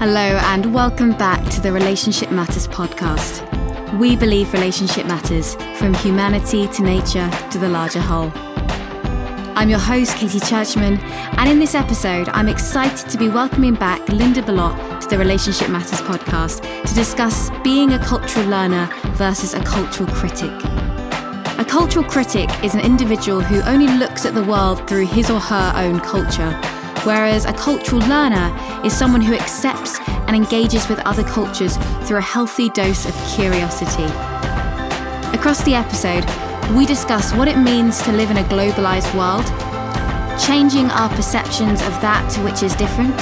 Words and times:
Hello, 0.00 0.38
and 0.44 0.72
welcome 0.72 1.12
back 1.12 1.46
to 1.50 1.60
the 1.60 1.70
Relationship 1.70 2.30
Matters 2.30 2.66
podcast. 2.66 3.44
We 3.98 4.16
believe 4.16 4.50
relationship 4.54 5.04
matters 5.04 5.56
from 5.76 5.92
humanity 5.92 6.68
to 6.68 6.82
nature 6.82 7.30
to 7.50 7.58
the 7.58 7.68
larger 7.68 8.00
whole. 8.00 8.32
I'm 9.54 9.68
your 9.68 9.78
host, 9.78 10.16
Katie 10.16 10.40
Churchman, 10.40 10.98
and 11.36 11.50
in 11.50 11.58
this 11.58 11.74
episode, 11.74 12.30
I'm 12.30 12.48
excited 12.48 13.10
to 13.10 13.18
be 13.18 13.28
welcoming 13.28 13.74
back 13.74 14.08
Linda 14.08 14.40
Berlot 14.40 15.02
to 15.02 15.08
the 15.08 15.18
Relationship 15.18 15.68
Matters 15.68 16.00
podcast 16.00 16.62
to 16.88 16.94
discuss 16.94 17.50
being 17.62 17.92
a 17.92 17.98
cultural 17.98 18.46
learner 18.46 18.88
versus 19.16 19.52
a 19.52 19.62
cultural 19.64 20.08
critic. 20.14 20.50
A 21.58 21.64
cultural 21.68 22.06
critic 22.06 22.48
is 22.64 22.72
an 22.72 22.80
individual 22.80 23.42
who 23.42 23.60
only 23.70 23.88
looks 23.98 24.24
at 24.24 24.32
the 24.32 24.44
world 24.44 24.88
through 24.88 25.08
his 25.08 25.28
or 25.28 25.40
her 25.40 25.74
own 25.76 26.00
culture 26.00 26.58
whereas 27.04 27.44
a 27.44 27.52
cultural 27.52 28.00
learner 28.02 28.54
is 28.84 28.96
someone 28.96 29.20
who 29.20 29.34
accepts 29.34 29.98
and 30.26 30.36
engages 30.36 30.88
with 30.88 30.98
other 31.00 31.24
cultures 31.24 31.76
through 32.04 32.18
a 32.18 32.22
healthy 32.22 32.68
dose 32.70 33.06
of 33.06 33.14
curiosity. 33.34 34.04
Across 35.36 35.64
the 35.64 35.74
episode, 35.74 36.24
we 36.76 36.86
discuss 36.86 37.34
what 37.34 37.48
it 37.48 37.58
means 37.58 38.02
to 38.02 38.12
live 38.12 38.30
in 38.30 38.36
a 38.36 38.44
globalized 38.44 39.12
world, 39.16 39.46
changing 40.40 40.90
our 40.90 41.08
perceptions 41.10 41.80
of 41.82 42.00
that 42.00 42.30
which 42.44 42.62
is 42.62 42.74
different, 42.76 43.16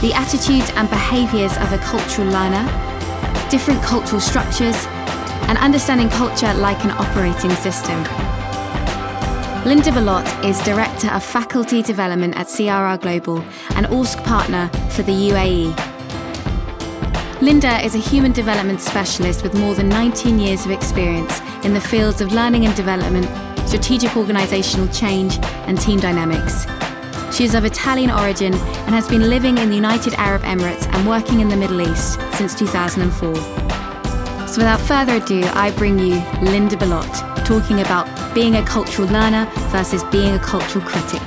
the 0.00 0.12
attitudes 0.12 0.70
and 0.76 0.88
behaviors 0.90 1.56
of 1.58 1.72
a 1.72 1.78
cultural 1.78 2.28
learner, 2.28 2.64
different 3.48 3.82
cultural 3.82 4.20
structures, 4.20 4.86
and 5.48 5.58
understanding 5.58 6.08
culture 6.08 6.52
like 6.54 6.82
an 6.84 6.90
operating 6.92 7.50
system. 7.50 8.33
Linda 9.64 9.90
Berlot 9.90 10.26
is 10.44 10.60
Director 10.62 11.08
of 11.08 11.24
Faculty 11.24 11.80
Development 11.80 12.36
at 12.36 12.48
CRR 12.48 13.00
Global 13.00 13.38
and 13.76 13.86
ORSC 13.86 14.22
Partner 14.22 14.68
for 14.90 15.00
the 15.00 15.30
UAE. 15.30 15.72
Linda 17.40 17.82
is 17.82 17.94
a 17.94 17.98
human 17.98 18.32
development 18.32 18.82
specialist 18.82 19.42
with 19.42 19.54
more 19.54 19.74
than 19.74 19.88
19 19.88 20.38
years 20.38 20.66
of 20.66 20.70
experience 20.70 21.40
in 21.64 21.72
the 21.72 21.80
fields 21.80 22.20
of 22.20 22.34
learning 22.34 22.66
and 22.66 22.76
development, 22.76 23.24
strategic 23.66 24.10
organisational 24.10 24.94
change, 24.94 25.38
and 25.66 25.80
team 25.80 25.98
dynamics. 25.98 26.66
She 27.34 27.44
is 27.44 27.54
of 27.54 27.64
Italian 27.64 28.10
origin 28.10 28.52
and 28.52 28.94
has 28.94 29.08
been 29.08 29.30
living 29.30 29.56
in 29.56 29.70
the 29.70 29.76
United 29.76 30.12
Arab 30.14 30.42
Emirates 30.42 30.86
and 30.92 31.08
working 31.08 31.40
in 31.40 31.48
the 31.48 31.56
Middle 31.56 31.80
East 31.80 32.20
since 32.34 32.54
2004. 32.54 33.34
So, 34.46 34.58
without 34.58 34.80
further 34.80 35.14
ado, 35.14 35.42
I 35.54 35.70
bring 35.70 35.98
you 35.98 36.22
Linda 36.42 36.76
Berlot 36.76 37.10
talking 37.46 37.80
about 37.80 38.23
being 38.34 38.56
a 38.56 38.64
cultural 38.64 39.06
learner 39.08 39.48
versus 39.70 40.02
being 40.04 40.34
a 40.34 40.38
cultural 40.40 40.84
critic. 40.84 41.22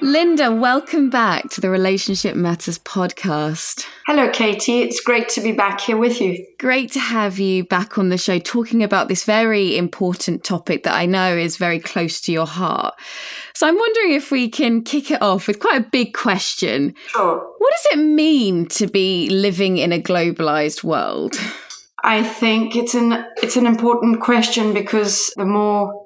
Linda, 0.00 0.52
welcome 0.52 1.10
back 1.10 1.48
to 1.50 1.60
the 1.60 1.70
Relationship 1.70 2.34
Matters 2.34 2.80
podcast. 2.80 3.86
Hello, 4.04 4.28
Katie. 4.30 4.80
It's 4.80 5.00
great 5.00 5.28
to 5.30 5.40
be 5.40 5.52
back 5.52 5.80
here 5.80 5.96
with 5.96 6.20
you. 6.20 6.44
Great 6.58 6.90
to 6.92 6.98
have 6.98 7.38
you 7.38 7.62
back 7.62 7.98
on 7.98 8.08
the 8.08 8.18
show 8.18 8.40
talking 8.40 8.82
about 8.82 9.06
this 9.06 9.22
very 9.22 9.78
important 9.78 10.42
topic 10.42 10.82
that 10.82 10.94
I 10.94 11.06
know 11.06 11.36
is 11.36 11.56
very 11.56 11.78
close 11.78 12.20
to 12.22 12.32
your 12.32 12.48
heart. 12.48 12.94
So 13.54 13.68
I'm 13.68 13.76
wondering 13.76 14.12
if 14.14 14.32
we 14.32 14.48
can 14.48 14.82
kick 14.82 15.12
it 15.12 15.22
off 15.22 15.46
with 15.46 15.60
quite 15.60 15.80
a 15.80 15.88
big 15.88 16.14
question. 16.14 16.96
Sure. 17.06 17.38
What 17.58 17.70
does 17.70 17.98
it 17.98 18.02
mean 18.02 18.66
to 18.70 18.88
be 18.88 19.30
living 19.30 19.78
in 19.78 19.92
a 19.92 20.02
globalized 20.02 20.82
world? 20.82 21.36
I 22.02 22.22
think 22.22 22.74
it's 22.76 22.94
an 22.94 23.24
it's 23.36 23.56
an 23.56 23.66
important 23.66 24.20
question 24.20 24.74
because 24.74 25.32
the 25.36 25.44
more 25.44 26.02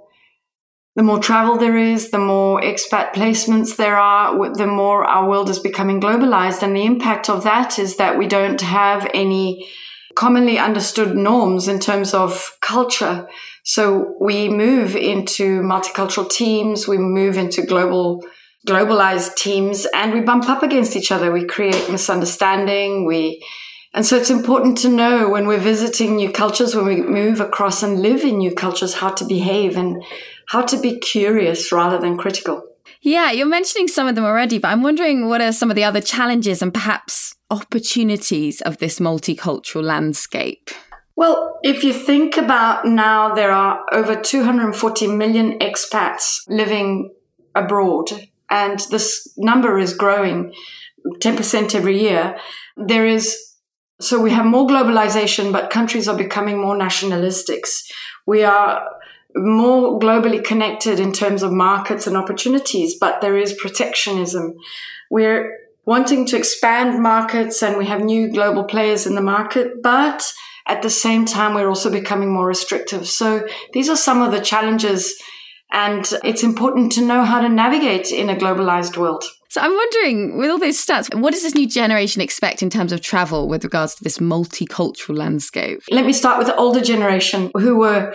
the 0.94 1.03
more 1.03 1.19
travel 1.19 1.58
there 1.58 1.77
is, 1.77 2.11
the 2.11 2.19
more 2.19 2.61
expat 2.61 3.12
placements 3.12 3.77
there 3.77 3.97
are, 3.97 4.55
the 4.55 4.66
more 4.66 5.05
our 5.05 5.28
world 5.28 5.50
is 5.50 5.58
becoming 5.58 6.00
globalized. 6.00 6.62
And 6.62 6.75
the 6.75 6.86
impact 6.86 7.28
of 7.28 7.44
that 7.44 7.78
is 7.78 7.97
that 7.97 8.16
we 8.16 8.26
don't 8.26 8.62
have 8.62 9.06
any 9.12 9.69
commonly 10.15 10.59
understood 10.59 11.15
norms 11.15 11.69
in 11.69 11.81
terms 11.81 12.15
of 12.15 12.56
culture. 12.62 13.28
So 13.62 14.16
we 14.19 14.49
move 14.49 14.97
into 14.97 15.60
multicultural 15.60 16.31
teams, 16.31 16.88
we 16.88 16.97
move 16.97 17.37
into 17.37 17.62
global 17.62 18.25
globalized 18.66 19.37
teams 19.37 19.87
and 19.94 20.12
we 20.12 20.20
bump 20.20 20.49
up 20.49 20.62
against 20.62 20.97
each 20.97 21.12
other. 21.12 21.31
We 21.31 21.44
create 21.44 21.91
misunderstanding. 21.91 23.06
We 23.06 23.44
and 23.96 24.04
so 24.04 24.16
it's 24.16 24.28
important 24.28 24.76
to 24.78 24.90
know 24.90 25.30
when 25.30 25.48
we're 25.48 25.58
visiting 25.58 26.16
new 26.16 26.30
cultures, 26.30 26.76
when 26.76 26.84
we 26.84 27.00
move 27.00 27.40
across 27.40 27.82
and 27.82 28.02
live 28.02 28.24
in 28.24 28.36
new 28.36 28.54
cultures, 28.54 28.92
how 28.92 29.08
to 29.08 29.24
behave 29.24 29.78
and 29.78 30.04
how 30.48 30.60
to 30.60 30.78
be 30.78 30.98
curious 30.98 31.72
rather 31.72 31.96
than 31.96 32.18
critical. 32.18 32.62
Yeah, 33.00 33.30
you're 33.30 33.46
mentioning 33.46 33.88
some 33.88 34.06
of 34.06 34.14
them 34.14 34.26
already, 34.26 34.58
but 34.58 34.68
I'm 34.68 34.82
wondering 34.82 35.28
what 35.28 35.40
are 35.40 35.50
some 35.50 35.70
of 35.70 35.76
the 35.76 35.84
other 35.84 36.02
challenges 36.02 36.60
and 36.60 36.74
perhaps 36.74 37.36
opportunities 37.50 38.60
of 38.60 38.76
this 38.78 38.98
multicultural 38.98 39.82
landscape? 39.82 40.68
Well, 41.16 41.58
if 41.62 41.82
you 41.82 41.94
think 41.94 42.36
about 42.36 42.84
now, 42.84 43.34
there 43.34 43.50
are 43.50 43.82
over 43.92 44.14
240 44.14 45.06
million 45.06 45.58
expats 45.60 46.40
living 46.48 47.14
abroad, 47.54 48.10
and 48.50 48.78
this 48.90 49.32
number 49.38 49.78
is 49.78 49.94
growing 49.94 50.52
10% 51.20 51.74
every 51.74 51.98
year. 51.98 52.36
There 52.76 53.06
is 53.06 53.56
so 54.00 54.20
we 54.20 54.30
have 54.30 54.44
more 54.44 54.66
globalization, 54.66 55.52
but 55.52 55.70
countries 55.70 56.08
are 56.08 56.16
becoming 56.16 56.60
more 56.60 56.76
nationalistics. 56.76 57.90
We 58.26 58.44
are 58.44 58.86
more 59.34 59.98
globally 59.98 60.42
connected 60.42 61.00
in 61.00 61.12
terms 61.12 61.42
of 61.42 61.52
markets 61.52 62.06
and 62.06 62.16
opportunities, 62.16 62.96
but 62.98 63.20
there 63.20 63.36
is 63.36 63.52
protectionism. 63.54 64.54
We're 65.10 65.58
wanting 65.84 66.26
to 66.26 66.36
expand 66.36 67.02
markets 67.02 67.62
and 67.62 67.78
we 67.78 67.86
have 67.86 68.02
new 68.02 68.30
global 68.30 68.64
players 68.64 69.06
in 69.06 69.14
the 69.14 69.22
market, 69.22 69.82
but 69.82 70.30
at 70.66 70.82
the 70.82 70.90
same 70.90 71.24
time, 71.24 71.54
we're 71.54 71.68
also 71.68 71.90
becoming 71.90 72.32
more 72.32 72.46
restrictive. 72.46 73.06
So 73.06 73.46
these 73.72 73.88
are 73.88 73.96
some 73.96 74.20
of 74.20 74.32
the 74.32 74.40
challenges 74.40 75.14
and 75.72 76.12
it's 76.25 76.43
important 76.43 76.93
to 76.93 77.04
know 77.04 77.25
how 77.25 77.41
to 77.41 77.49
navigate 77.49 78.10
in 78.10 78.31
a 78.31 78.37
globalized 78.37 78.97
world. 78.97 79.25
So 79.49 79.60
I'm 79.60 79.75
wondering, 79.75 80.38
with 80.38 80.50
all 80.50 80.59
those 80.59 80.84
stats, 80.84 81.15
what 81.19 81.32
does 81.32 81.43
this 81.43 81.54
new 81.54 81.69
generation 81.69 82.21
expect 82.21 82.62
in 82.62 82.71
terms 82.71 82.93
of 82.93 83.00
travel 83.00 83.49
with 83.49 83.65
regards 83.65 83.94
to 83.94 84.05
this 84.05 84.19
multicultural 84.19 85.16
landscape? 85.16 85.82
Let 85.91 86.05
me 86.05 86.12
start 86.12 86.38
with 86.38 86.49
the 86.49 86.56
older 86.56 86.81
generation 86.81 87.50
who 87.55 87.76
were 87.76 88.15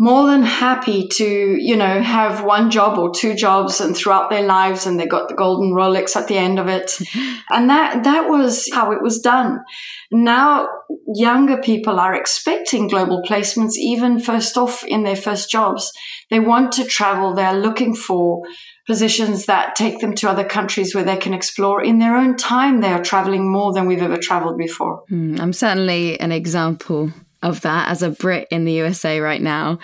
more 0.00 0.28
than 0.28 0.44
happy 0.44 1.08
to, 1.08 1.24
you 1.24 1.76
know, 1.76 2.00
have 2.00 2.44
one 2.44 2.70
job 2.70 2.98
or 2.98 3.12
two 3.12 3.34
jobs 3.34 3.80
and 3.80 3.96
throughout 3.96 4.30
their 4.30 4.44
lives 4.46 4.86
and 4.86 4.98
they 4.98 5.06
got 5.06 5.28
the 5.28 5.34
golden 5.34 5.72
Rolex 5.72 6.14
at 6.14 6.28
the 6.28 6.36
end 6.36 6.60
of 6.60 6.68
it. 6.68 6.92
and 7.50 7.68
that, 7.68 8.04
that 8.04 8.28
was 8.28 8.68
how 8.72 8.92
it 8.92 9.02
was 9.02 9.18
done. 9.18 9.58
Now 10.12 10.68
younger 11.12 11.58
people 11.58 11.98
are 11.98 12.14
expecting 12.14 12.86
global 12.86 13.22
placements 13.22 13.72
even 13.76 14.20
first 14.20 14.56
off 14.56 14.84
in 14.84 15.02
their 15.02 15.16
first 15.16 15.50
jobs. 15.50 15.92
They 16.30 16.38
want 16.38 16.72
to 16.72 16.84
travel. 16.84 17.34
They're 17.34 17.58
looking 17.58 17.96
for 17.96 18.42
positions 18.86 19.46
that 19.46 19.74
take 19.74 19.98
them 19.98 20.14
to 20.14 20.30
other 20.30 20.44
countries 20.44 20.94
where 20.94 21.04
they 21.04 21.16
can 21.16 21.34
explore 21.34 21.82
in 21.82 21.98
their 21.98 22.16
own 22.16 22.36
time. 22.36 22.80
They 22.80 22.92
are 22.92 23.02
traveling 23.02 23.50
more 23.50 23.72
than 23.72 23.88
we've 23.88 24.00
ever 24.00 24.16
traveled 24.16 24.58
before. 24.58 25.02
Mm, 25.10 25.40
I'm 25.40 25.52
certainly 25.52 26.20
an 26.20 26.30
example 26.30 27.12
of 27.42 27.60
that 27.60 27.88
as 27.88 28.02
a 28.02 28.10
Brit 28.10 28.48
in 28.50 28.64
the 28.64 28.72
USA 28.72 29.20
right 29.20 29.40
now. 29.40 29.78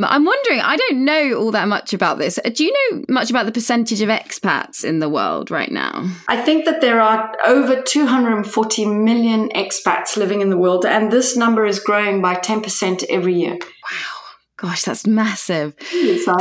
I'm 0.00 0.24
wondering, 0.24 0.60
I 0.60 0.76
don't 0.76 1.04
know 1.04 1.34
all 1.34 1.52
that 1.52 1.68
much 1.68 1.92
about 1.92 2.18
this. 2.18 2.38
Uh, 2.38 2.50
do 2.52 2.64
you 2.64 2.72
know 2.90 3.04
much 3.08 3.30
about 3.30 3.46
the 3.46 3.52
percentage 3.52 4.00
of 4.00 4.08
expats 4.08 4.84
in 4.84 4.98
the 4.98 5.08
world 5.08 5.50
right 5.50 5.70
now? 5.70 6.08
I 6.28 6.40
think 6.40 6.64
that 6.64 6.80
there 6.80 7.00
are 7.00 7.32
over 7.44 7.80
240 7.80 8.86
million 8.86 9.48
expats 9.50 10.16
living 10.16 10.40
in 10.40 10.50
the 10.50 10.56
world, 10.56 10.84
and 10.84 11.12
this 11.12 11.36
number 11.36 11.64
is 11.66 11.78
growing 11.78 12.20
by 12.20 12.34
10% 12.34 13.04
every 13.10 13.34
year. 13.34 13.52
Wow. 13.52 14.22
Gosh, 14.56 14.82
that's 14.82 15.06
massive. 15.06 15.74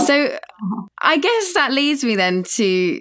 So 0.05 0.37
I 1.01 1.17
guess 1.17 1.53
that 1.53 1.71
leads 1.71 2.03
me 2.03 2.15
then 2.15 2.43
to 2.55 2.99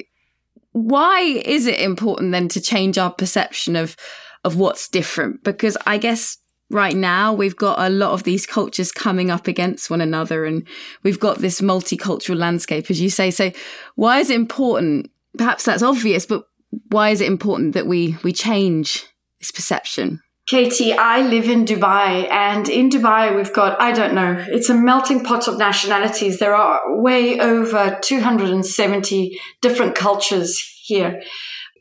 why 0.73 1.21
is 1.21 1.67
it 1.67 1.79
important 1.81 2.33
then 2.33 2.49
to 2.49 2.61
change 2.61 2.97
our 2.97 3.12
perception 3.12 3.77
of 3.77 3.97
of 4.45 4.57
what's 4.57 4.89
different? 4.89 5.45
Because 5.45 5.77
I 5.87 5.99
guess 5.99 6.39
right 6.71 6.97
now 6.97 7.33
we've 7.33 7.57
got 7.57 7.79
a 7.79 7.91
lot 7.91 8.13
of 8.13 8.23
these 8.23 8.47
cultures 8.47 8.93
coming 8.93 9.31
up 9.31 9.47
against 9.47 9.91
one 9.91 10.01
another 10.01 10.45
and 10.45 10.67
we've 11.03 11.21
got 11.21 11.39
this 11.39 11.61
multicultural 11.61 12.37
landscape 12.37 12.91
as 12.91 13.01
you 13.01 13.11
say. 13.11 13.31
So 13.31 13.51
why 13.97 14.21
is 14.21 14.31
it 14.31 14.37
important 14.37 15.11
perhaps 15.37 15.65
that's 15.65 15.83
obvious 15.83 16.27
but 16.27 16.45
why 16.91 17.11
is 17.11 17.21
it 17.21 17.27
important 17.27 17.75
that 17.75 17.87
we 17.87 18.17
we 18.23 18.33
change 18.33 19.07
this 19.41 19.51
perception? 19.51 20.21
Katie, 20.49 20.93
I 20.93 21.21
live 21.21 21.49
in 21.49 21.65
Dubai, 21.65 22.29
and 22.29 22.69
in 22.69 22.89
Dubai, 22.89 23.37
we've 23.37 23.53
got, 23.53 23.81
I 23.81 23.93
don't 23.93 24.15
know, 24.15 24.35
it's 24.49 24.69
a 24.69 24.75
melting 24.75 25.23
pot 25.23 25.47
of 25.47 25.59
nationalities. 25.59 26.41
There 26.41 26.57
are 26.57 27.01
way 27.01 27.39
over 27.39 27.97
270 28.03 29.39
different 29.63 29.95
cultures 29.95 30.59
here 30.83 31.23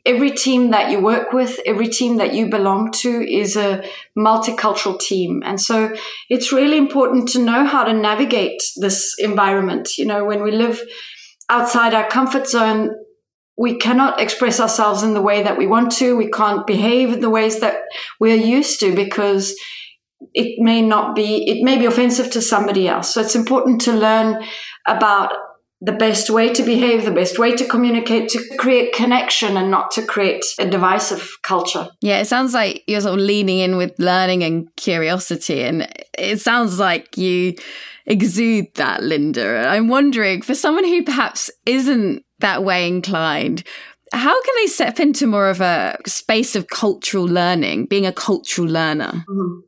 every 0.06 0.30
team 0.30 0.70
that 0.70 0.90
you 0.90 1.00
work 1.00 1.32
with, 1.32 1.60
every 1.66 1.88
team 1.88 2.16
that 2.16 2.34
you 2.34 2.48
belong 2.48 2.92
to 2.92 3.08
is 3.08 3.56
a 3.56 3.84
multicultural 4.16 4.98
team. 4.98 5.42
And 5.44 5.60
so 5.60 5.94
it's 6.28 6.52
really 6.52 6.78
important 6.78 7.28
to 7.30 7.38
know 7.38 7.64
how 7.64 7.84
to 7.84 7.92
navigate 7.92 8.62
this 8.76 9.14
environment. 9.18 9.98
You 9.98 10.06
know, 10.06 10.24
when 10.24 10.42
we 10.42 10.52
live 10.52 10.80
outside 11.48 11.94
our 11.94 12.08
comfort 12.08 12.48
zone, 12.48 12.90
we 13.58 13.76
cannot 13.76 14.20
express 14.20 14.58
ourselves 14.58 15.02
in 15.02 15.12
the 15.12 15.20
way 15.20 15.42
that 15.42 15.58
we 15.58 15.66
want 15.66 15.92
to. 15.92 16.16
We 16.16 16.30
can't 16.30 16.66
behave 16.66 17.12
in 17.12 17.20
the 17.20 17.28
ways 17.28 17.60
that 17.60 17.82
we're 18.18 18.36
used 18.36 18.80
to 18.80 18.94
because 18.94 19.54
it 20.32 20.58
may 20.58 20.80
not 20.80 21.14
be, 21.14 21.48
it 21.48 21.62
may 21.62 21.78
be 21.78 21.84
offensive 21.84 22.30
to 22.30 22.40
somebody 22.40 22.88
else. 22.88 23.12
So 23.12 23.20
it's 23.20 23.36
important 23.36 23.82
to 23.82 23.92
learn 23.92 24.42
about 24.86 25.32
the 25.82 25.92
best 25.92 26.28
way 26.28 26.52
to 26.52 26.62
behave, 26.62 27.04
the 27.04 27.10
best 27.10 27.38
way 27.38 27.56
to 27.56 27.64
communicate, 27.64 28.28
to 28.30 28.56
create 28.58 28.92
connection 28.92 29.56
and 29.56 29.70
not 29.70 29.90
to 29.92 30.04
create 30.04 30.44
a 30.58 30.68
divisive 30.68 31.38
culture. 31.42 31.88
Yeah, 32.02 32.20
it 32.20 32.26
sounds 32.26 32.52
like 32.52 32.84
you're 32.86 33.00
sort 33.00 33.18
of 33.18 33.24
leaning 33.24 33.60
in 33.60 33.76
with 33.76 33.98
learning 33.98 34.42
and 34.42 34.68
curiosity. 34.76 35.62
And 35.62 35.88
it 36.18 36.40
sounds 36.40 36.78
like 36.78 37.16
you 37.16 37.54
exude 38.04 38.66
that, 38.74 39.02
Linda. 39.02 39.66
I'm 39.68 39.88
wondering 39.88 40.42
for 40.42 40.54
someone 40.54 40.84
who 40.84 41.02
perhaps 41.02 41.50
isn't 41.64 42.24
that 42.40 42.62
way 42.62 42.86
inclined, 42.86 43.62
how 44.12 44.42
can 44.42 44.54
they 44.56 44.66
step 44.66 44.98
into 45.00 45.26
more 45.26 45.48
of 45.48 45.60
a 45.60 45.96
space 46.06 46.56
of 46.56 46.68
cultural 46.68 47.24
learning, 47.24 47.86
being 47.86 48.06
a 48.06 48.12
cultural 48.12 48.68
learner? 48.68 49.24
Mm-hmm. 49.28 49.60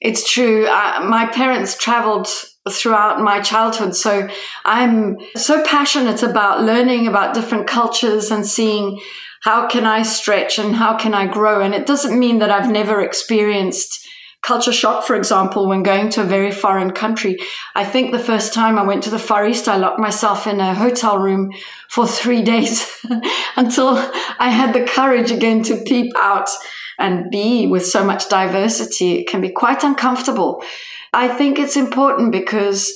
It's 0.00 0.32
true. 0.32 0.66
Uh, 0.66 1.04
my 1.08 1.26
parents 1.26 1.76
traveled 1.76 2.28
throughout 2.70 3.20
my 3.20 3.40
childhood. 3.40 3.94
So 3.94 4.28
I'm 4.64 5.18
so 5.36 5.62
passionate 5.64 6.22
about 6.22 6.62
learning 6.62 7.06
about 7.06 7.34
different 7.34 7.66
cultures 7.66 8.30
and 8.30 8.46
seeing 8.46 9.00
how 9.42 9.68
can 9.68 9.84
I 9.84 10.02
stretch 10.02 10.58
and 10.58 10.74
how 10.74 10.96
can 10.96 11.14
I 11.14 11.26
grow. 11.26 11.60
And 11.60 11.74
it 11.74 11.86
doesn't 11.86 12.18
mean 12.18 12.38
that 12.40 12.50
I've 12.50 12.70
never 12.70 13.00
experienced 13.00 14.06
culture 14.42 14.72
shock, 14.72 15.04
for 15.04 15.16
example, 15.16 15.68
when 15.68 15.82
going 15.82 16.10
to 16.10 16.22
a 16.22 16.24
very 16.24 16.52
foreign 16.52 16.92
country. 16.92 17.36
I 17.74 17.84
think 17.84 18.12
the 18.12 18.18
first 18.18 18.54
time 18.54 18.78
I 18.78 18.84
went 18.84 19.02
to 19.04 19.10
the 19.10 19.18
Far 19.18 19.46
East, 19.46 19.68
I 19.68 19.76
locked 19.76 19.98
myself 19.98 20.46
in 20.46 20.60
a 20.60 20.74
hotel 20.74 21.18
room 21.18 21.52
for 21.90 22.06
three 22.06 22.42
days 22.54 22.90
until 23.56 23.96
I 24.38 24.48
had 24.48 24.74
the 24.74 24.84
courage 24.84 25.30
again 25.30 25.62
to 25.64 25.82
peep 25.84 26.12
out 26.16 26.48
and 26.98 27.30
be 27.30 27.66
with 27.66 27.86
so 27.86 28.04
much 28.04 28.28
diversity. 28.28 29.20
It 29.20 29.28
can 29.28 29.40
be 29.40 29.50
quite 29.50 29.84
uncomfortable. 29.84 30.64
I 31.12 31.28
think 31.28 31.58
it's 31.58 31.76
important 31.76 32.32
because 32.32 32.92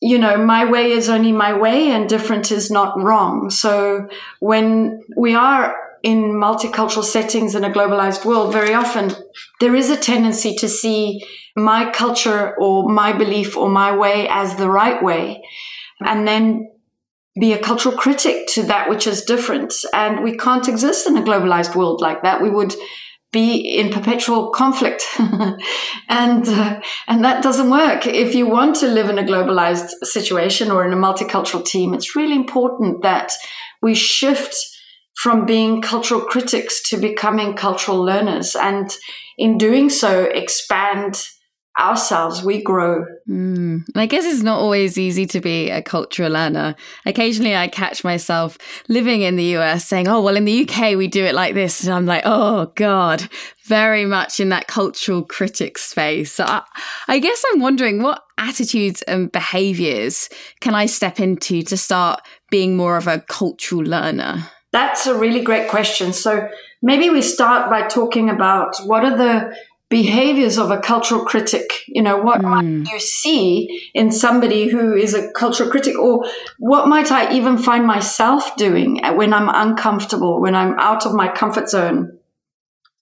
you 0.00 0.18
know, 0.18 0.36
my 0.38 0.64
way 0.64 0.92
is 0.92 1.08
only 1.08 1.32
my 1.32 1.52
way 1.52 1.90
and 1.90 2.08
different 2.08 2.50
is 2.50 2.70
not 2.70 2.98
wrong. 3.00 3.50
So 3.50 4.08
when 4.40 5.02
we 5.16 5.34
are 5.34 5.76
in 6.02 6.32
multicultural 6.32 7.04
settings 7.04 7.54
in 7.54 7.64
a 7.64 7.70
globalized 7.70 8.24
world, 8.24 8.52
very 8.52 8.72
often 8.72 9.12
there 9.60 9.74
is 9.74 9.90
a 9.90 9.96
tendency 9.96 10.54
to 10.56 10.68
see 10.68 11.22
my 11.54 11.90
culture 11.90 12.56
or 12.58 12.88
my 12.88 13.12
belief 13.12 13.56
or 13.56 13.68
my 13.68 13.94
way 13.94 14.26
as 14.30 14.56
the 14.56 14.70
right 14.70 15.02
way. 15.02 15.42
And 16.00 16.26
then 16.26 16.70
be 17.38 17.52
a 17.52 17.58
cultural 17.58 17.96
critic 17.96 18.46
to 18.48 18.62
that 18.64 18.88
which 18.88 19.06
is 19.06 19.22
different. 19.22 19.74
And 19.92 20.24
we 20.24 20.36
can't 20.36 20.66
exist 20.66 21.06
in 21.06 21.18
a 21.18 21.22
globalized 21.22 21.76
world 21.76 22.00
like 22.00 22.22
that. 22.22 22.40
We 22.40 22.48
would 22.48 22.74
be 23.32 23.56
in 23.78 23.90
perpetual 23.90 24.50
conflict. 24.50 25.04
And 26.12 26.48
uh, 26.48 26.80
and 27.06 27.24
that 27.24 27.40
doesn't 27.40 27.70
work. 27.70 28.04
If 28.04 28.34
you 28.34 28.46
want 28.46 28.74
to 28.76 28.88
live 28.88 29.08
in 29.08 29.18
a 29.18 29.22
globalized 29.22 29.90
situation 30.02 30.72
or 30.72 30.84
in 30.84 30.92
a 30.92 30.96
multicultural 30.96 31.64
team 31.64 31.94
it's 31.94 32.16
really 32.16 32.34
important 32.34 33.02
that 33.02 33.30
we 33.80 33.94
shift 33.94 34.56
from 35.14 35.46
being 35.46 35.82
cultural 35.82 36.20
critics 36.22 36.82
to 36.90 36.96
becoming 36.96 37.54
cultural 37.54 38.02
learners. 38.02 38.56
And 38.56 38.90
in 39.38 39.58
doing 39.58 39.88
so 39.88 40.24
expand 40.24 41.22
ourselves, 41.80 42.42
we 42.42 42.62
grow. 42.62 43.06
Mm. 43.28 43.84
I 43.96 44.06
guess 44.06 44.24
it's 44.24 44.42
not 44.42 44.60
always 44.60 44.98
easy 44.98 45.26
to 45.26 45.40
be 45.40 45.70
a 45.70 45.82
cultural 45.82 46.32
learner. 46.32 46.76
Occasionally 47.06 47.56
I 47.56 47.68
catch 47.68 48.04
myself 48.04 48.58
living 48.88 49.22
in 49.22 49.36
the 49.36 49.56
US 49.56 49.86
saying, 49.86 50.06
oh, 50.06 50.20
well, 50.20 50.36
in 50.36 50.44
the 50.44 50.68
UK, 50.68 50.96
we 50.96 51.08
do 51.08 51.24
it 51.24 51.34
like 51.34 51.54
this. 51.54 51.84
And 51.84 51.94
I'm 51.94 52.06
like, 52.06 52.22
oh, 52.24 52.66
God, 52.74 53.28
very 53.64 54.04
much 54.04 54.40
in 54.40 54.50
that 54.50 54.66
cultural 54.66 55.22
critic 55.22 55.78
space. 55.78 56.32
So 56.32 56.44
I, 56.44 56.62
I 57.08 57.18
guess 57.18 57.42
I'm 57.52 57.60
wondering 57.60 58.02
what 58.02 58.22
attitudes 58.36 59.02
and 59.02 59.32
behaviors 59.32 60.28
can 60.60 60.74
I 60.74 60.86
step 60.86 61.18
into 61.18 61.62
to 61.62 61.76
start 61.76 62.20
being 62.50 62.76
more 62.76 62.96
of 62.96 63.06
a 63.06 63.20
cultural 63.20 63.82
learner? 63.82 64.50
That's 64.72 65.06
a 65.06 65.18
really 65.18 65.42
great 65.42 65.68
question. 65.68 66.12
So 66.12 66.48
maybe 66.82 67.10
we 67.10 67.22
start 67.22 67.70
by 67.70 67.88
talking 67.88 68.30
about 68.30 68.76
what 68.84 69.04
are 69.04 69.16
the 69.16 69.56
behaviors 69.90 70.56
of 70.56 70.70
a 70.70 70.78
cultural 70.78 71.24
critic. 71.24 71.82
You 71.86 72.02
know, 72.02 72.16
what 72.16 72.40
mm. 72.40 72.44
might 72.44 72.90
you 72.90 72.98
see 72.98 73.90
in 73.92 74.10
somebody 74.10 74.68
who 74.68 74.94
is 74.94 75.12
a 75.12 75.30
cultural 75.32 75.70
critic, 75.70 75.98
or 75.98 76.24
what 76.58 76.88
might 76.88 77.12
I 77.12 77.34
even 77.34 77.58
find 77.58 77.86
myself 77.86 78.56
doing 78.56 79.00
when 79.16 79.34
I'm 79.34 79.50
uncomfortable, 79.52 80.40
when 80.40 80.54
I'm 80.54 80.78
out 80.78 81.04
of 81.04 81.12
my 81.12 81.28
comfort 81.28 81.68
zone? 81.68 82.18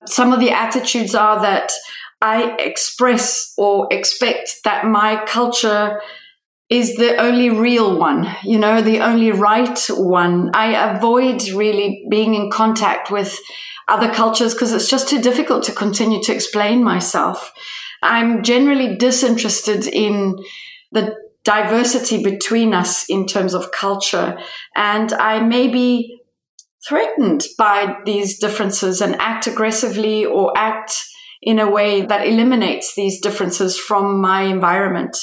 Some 0.06 0.32
of 0.32 0.40
the 0.40 0.50
attitudes 0.50 1.14
are 1.14 1.40
that 1.42 1.70
I 2.20 2.56
express 2.56 3.52
or 3.56 3.86
expect 3.92 4.60
that 4.64 4.86
my 4.86 5.24
culture 5.26 6.00
is 6.70 6.96
the 6.96 7.16
only 7.16 7.48
real 7.48 7.98
one, 7.98 8.28
you 8.44 8.58
know, 8.58 8.82
the 8.82 9.00
only 9.00 9.32
right 9.32 9.78
one. 9.90 10.50
I 10.52 10.96
avoid 10.96 11.42
really 11.50 12.06
being 12.10 12.34
in 12.34 12.50
contact 12.50 13.10
with 13.10 13.38
other 13.88 14.12
cultures 14.12 14.54
because 14.54 14.72
it's 14.72 14.88
just 14.88 15.08
too 15.08 15.20
difficult 15.20 15.64
to 15.64 15.72
continue 15.72 16.22
to 16.22 16.34
explain 16.34 16.84
myself. 16.84 17.52
I'm 18.02 18.42
generally 18.42 18.96
disinterested 18.96 19.86
in 19.86 20.38
the 20.92 21.16
diversity 21.44 22.22
between 22.22 22.74
us 22.74 23.08
in 23.08 23.26
terms 23.26 23.54
of 23.54 23.72
culture. 23.72 24.38
And 24.76 25.12
I 25.12 25.40
may 25.40 25.68
be 25.68 26.20
threatened 26.86 27.44
by 27.56 27.96
these 28.04 28.38
differences 28.38 29.00
and 29.00 29.16
act 29.16 29.46
aggressively 29.46 30.24
or 30.24 30.52
act 30.56 30.94
in 31.42 31.58
a 31.58 31.70
way 31.70 32.02
that 32.02 32.26
eliminates 32.26 32.94
these 32.94 33.20
differences 33.20 33.78
from 33.78 34.20
my 34.20 34.42
environment. 34.42 35.16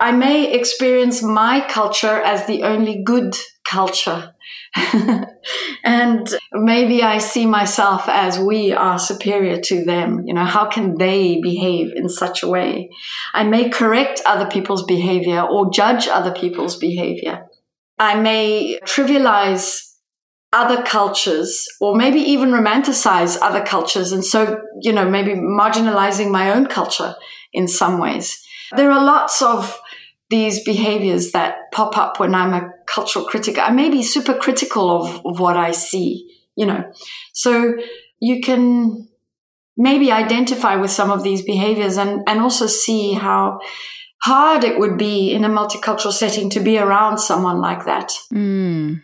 I 0.00 0.12
may 0.12 0.52
experience 0.52 1.22
my 1.22 1.66
culture 1.68 2.20
as 2.22 2.46
the 2.46 2.62
only 2.62 3.02
good 3.02 3.36
culture. 3.64 4.34
and 5.84 6.28
maybe 6.52 7.02
I 7.02 7.18
see 7.18 7.46
myself 7.46 8.08
as 8.08 8.38
we 8.38 8.72
are 8.72 8.98
superior 8.98 9.60
to 9.62 9.84
them. 9.84 10.22
You 10.26 10.34
know, 10.34 10.44
how 10.44 10.66
can 10.66 10.96
they 10.98 11.40
behave 11.40 11.92
in 11.94 12.08
such 12.08 12.42
a 12.42 12.48
way? 12.48 12.90
I 13.32 13.44
may 13.44 13.70
correct 13.70 14.20
other 14.26 14.46
people's 14.46 14.84
behavior 14.84 15.40
or 15.40 15.70
judge 15.70 16.08
other 16.08 16.32
people's 16.32 16.76
behavior. 16.76 17.46
I 17.98 18.20
may 18.20 18.78
trivialize 18.84 19.88
other 20.52 20.82
cultures 20.82 21.66
or 21.80 21.94
maybe 21.94 22.20
even 22.20 22.50
romanticize 22.50 23.36
other 23.42 23.62
cultures. 23.62 24.12
And 24.12 24.24
so, 24.24 24.60
you 24.80 24.92
know, 24.92 25.08
maybe 25.08 25.32
marginalizing 25.32 26.30
my 26.30 26.52
own 26.52 26.66
culture 26.66 27.14
in 27.52 27.68
some 27.68 27.98
ways. 27.98 28.38
There 28.76 28.90
are 28.90 29.04
lots 29.04 29.42
of 29.42 29.78
these 30.30 30.62
behaviors 30.64 31.32
that 31.32 31.72
pop 31.72 31.96
up 31.96 32.20
when 32.20 32.34
I'm 32.34 32.52
a 32.52 32.70
cultural 32.86 33.24
critic. 33.24 33.58
I 33.58 33.70
may 33.70 33.88
be 33.88 34.02
super 34.02 34.34
critical 34.34 34.90
of, 34.90 35.24
of 35.24 35.40
what 35.40 35.56
I 35.56 35.72
see, 35.72 36.36
you 36.54 36.66
know. 36.66 36.92
So 37.32 37.76
you 38.20 38.40
can 38.40 39.08
maybe 39.76 40.10
identify 40.10 40.76
with 40.76 40.90
some 40.90 41.10
of 41.10 41.22
these 41.22 41.42
behaviors 41.42 41.96
and, 41.96 42.22
and 42.26 42.40
also 42.40 42.66
see 42.66 43.12
how 43.14 43.60
hard 44.22 44.64
it 44.64 44.78
would 44.78 44.98
be 44.98 45.32
in 45.32 45.44
a 45.44 45.48
multicultural 45.48 46.12
setting 46.12 46.50
to 46.50 46.60
be 46.60 46.78
around 46.78 47.18
someone 47.18 47.60
like 47.60 47.84
that. 47.84 48.12
Mm. 48.32 49.02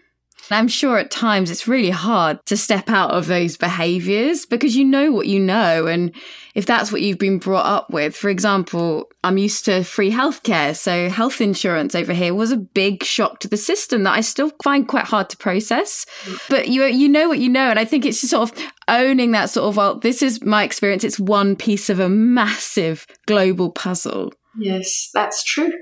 I'm 0.50 0.68
sure 0.68 0.98
at 0.98 1.10
times 1.10 1.50
it's 1.50 1.66
really 1.66 1.90
hard 1.90 2.44
to 2.46 2.56
step 2.56 2.88
out 2.88 3.10
of 3.10 3.26
those 3.26 3.56
behaviors 3.56 4.46
because 4.46 4.76
you 4.76 4.84
know 4.84 5.10
what 5.10 5.26
you 5.26 5.40
know. 5.40 5.86
And 5.86 6.12
if 6.54 6.66
that's 6.66 6.92
what 6.92 7.02
you've 7.02 7.18
been 7.18 7.38
brought 7.38 7.66
up 7.66 7.90
with, 7.90 8.14
for 8.16 8.28
example, 8.28 9.10
I'm 9.22 9.38
used 9.38 9.64
to 9.64 9.82
free 9.84 10.10
healthcare. 10.10 10.76
So 10.76 11.08
health 11.08 11.40
insurance 11.40 11.94
over 11.94 12.12
here 12.12 12.34
was 12.34 12.52
a 12.52 12.56
big 12.56 13.02
shock 13.02 13.40
to 13.40 13.48
the 13.48 13.56
system 13.56 14.04
that 14.04 14.12
I 14.12 14.20
still 14.20 14.52
find 14.62 14.86
quite 14.86 15.04
hard 15.04 15.30
to 15.30 15.36
process. 15.36 16.06
But 16.48 16.68
you, 16.68 16.84
you 16.84 17.08
know 17.08 17.28
what 17.28 17.38
you 17.38 17.48
know. 17.48 17.70
And 17.70 17.78
I 17.78 17.84
think 17.84 18.04
it's 18.04 18.20
just 18.20 18.32
sort 18.32 18.50
of 18.50 18.64
owning 18.88 19.32
that 19.32 19.50
sort 19.50 19.68
of, 19.68 19.76
well, 19.76 19.98
this 19.98 20.22
is 20.22 20.42
my 20.42 20.62
experience. 20.62 21.04
It's 21.04 21.18
one 21.18 21.56
piece 21.56 21.88
of 21.90 22.00
a 22.00 22.08
massive 22.08 23.06
global 23.26 23.70
puzzle. 23.70 24.32
Yes, 24.58 25.10
that's 25.12 25.42
true. 25.42 25.72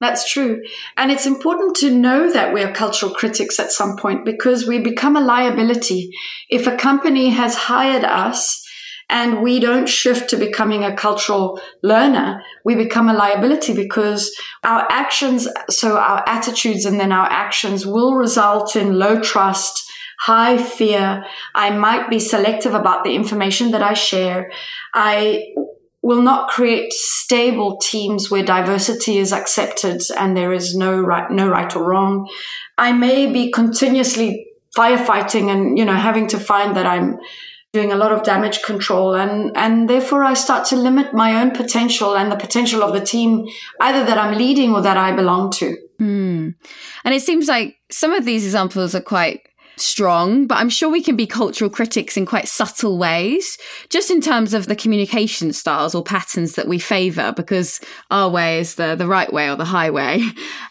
That's 0.00 0.30
true. 0.30 0.62
And 0.96 1.10
it's 1.10 1.26
important 1.26 1.74
to 1.76 1.90
know 1.90 2.32
that 2.32 2.54
we 2.54 2.62
are 2.62 2.72
cultural 2.72 3.12
critics 3.12 3.58
at 3.58 3.72
some 3.72 3.96
point 3.96 4.24
because 4.24 4.66
we 4.66 4.78
become 4.78 5.16
a 5.16 5.20
liability. 5.20 6.10
If 6.48 6.66
a 6.66 6.76
company 6.76 7.30
has 7.30 7.56
hired 7.56 8.04
us 8.04 8.64
and 9.10 9.42
we 9.42 9.58
don't 9.58 9.88
shift 9.88 10.30
to 10.30 10.36
becoming 10.36 10.84
a 10.84 10.94
cultural 10.94 11.60
learner, 11.82 12.42
we 12.64 12.76
become 12.76 13.08
a 13.08 13.14
liability 13.14 13.74
because 13.74 14.32
our 14.62 14.86
actions, 14.90 15.48
so 15.68 15.96
our 15.96 16.22
attitudes 16.28 16.84
and 16.84 17.00
then 17.00 17.10
our 17.10 17.26
actions 17.26 17.84
will 17.84 18.14
result 18.14 18.76
in 18.76 19.00
low 19.00 19.20
trust, 19.20 19.84
high 20.20 20.58
fear. 20.58 21.24
I 21.56 21.70
might 21.70 22.08
be 22.08 22.20
selective 22.20 22.74
about 22.74 23.02
the 23.02 23.16
information 23.16 23.72
that 23.72 23.82
I 23.82 23.94
share. 23.94 24.52
I 24.94 25.54
will 26.08 26.22
not 26.22 26.48
create 26.48 26.90
stable 26.90 27.76
teams 27.76 28.30
where 28.30 28.42
diversity 28.42 29.18
is 29.18 29.30
accepted 29.30 30.00
and 30.16 30.34
there 30.34 30.54
is 30.54 30.74
no 30.74 30.98
right, 30.98 31.30
no 31.30 31.46
right 31.46 31.76
or 31.76 31.84
wrong. 31.84 32.26
I 32.78 32.92
may 32.92 33.30
be 33.30 33.52
continuously 33.52 34.46
firefighting 34.74 35.52
and, 35.52 35.76
you 35.76 35.84
know, 35.84 35.92
having 35.92 36.26
to 36.28 36.40
find 36.40 36.74
that 36.76 36.86
I'm 36.86 37.18
doing 37.74 37.92
a 37.92 37.96
lot 37.96 38.10
of 38.10 38.22
damage 38.22 38.62
control 38.62 39.14
and 39.14 39.54
and 39.54 39.90
therefore 39.90 40.24
I 40.24 40.32
start 40.32 40.66
to 40.68 40.76
limit 40.76 41.12
my 41.12 41.42
own 41.42 41.50
potential 41.50 42.16
and 42.16 42.32
the 42.32 42.36
potential 42.36 42.82
of 42.82 42.94
the 42.94 43.04
team 43.04 43.46
either 43.78 44.02
that 44.06 44.16
I'm 44.16 44.38
leading 44.38 44.72
or 44.72 44.80
that 44.80 44.96
I 44.96 45.14
belong 45.14 45.50
to. 45.60 45.76
Mm. 46.00 46.54
And 47.04 47.14
it 47.14 47.20
seems 47.20 47.48
like 47.48 47.76
some 47.90 48.12
of 48.14 48.24
these 48.24 48.46
examples 48.46 48.94
are 48.94 49.02
quite 49.02 49.46
strong, 49.80 50.46
but 50.46 50.58
I'm 50.58 50.68
sure 50.68 50.88
we 50.88 51.02
can 51.02 51.16
be 51.16 51.26
cultural 51.26 51.70
critics 51.70 52.16
in 52.16 52.26
quite 52.26 52.48
subtle 52.48 52.98
ways, 52.98 53.58
just 53.88 54.10
in 54.10 54.20
terms 54.20 54.54
of 54.54 54.66
the 54.66 54.76
communication 54.76 55.52
styles 55.52 55.94
or 55.94 56.02
patterns 56.02 56.54
that 56.54 56.68
we 56.68 56.78
favor, 56.78 57.32
because 57.32 57.80
our 58.10 58.28
way 58.28 58.60
is 58.60 58.76
the, 58.76 58.94
the 58.94 59.06
right 59.06 59.32
way 59.32 59.50
or 59.50 59.56
the 59.56 59.64
highway. 59.64 60.22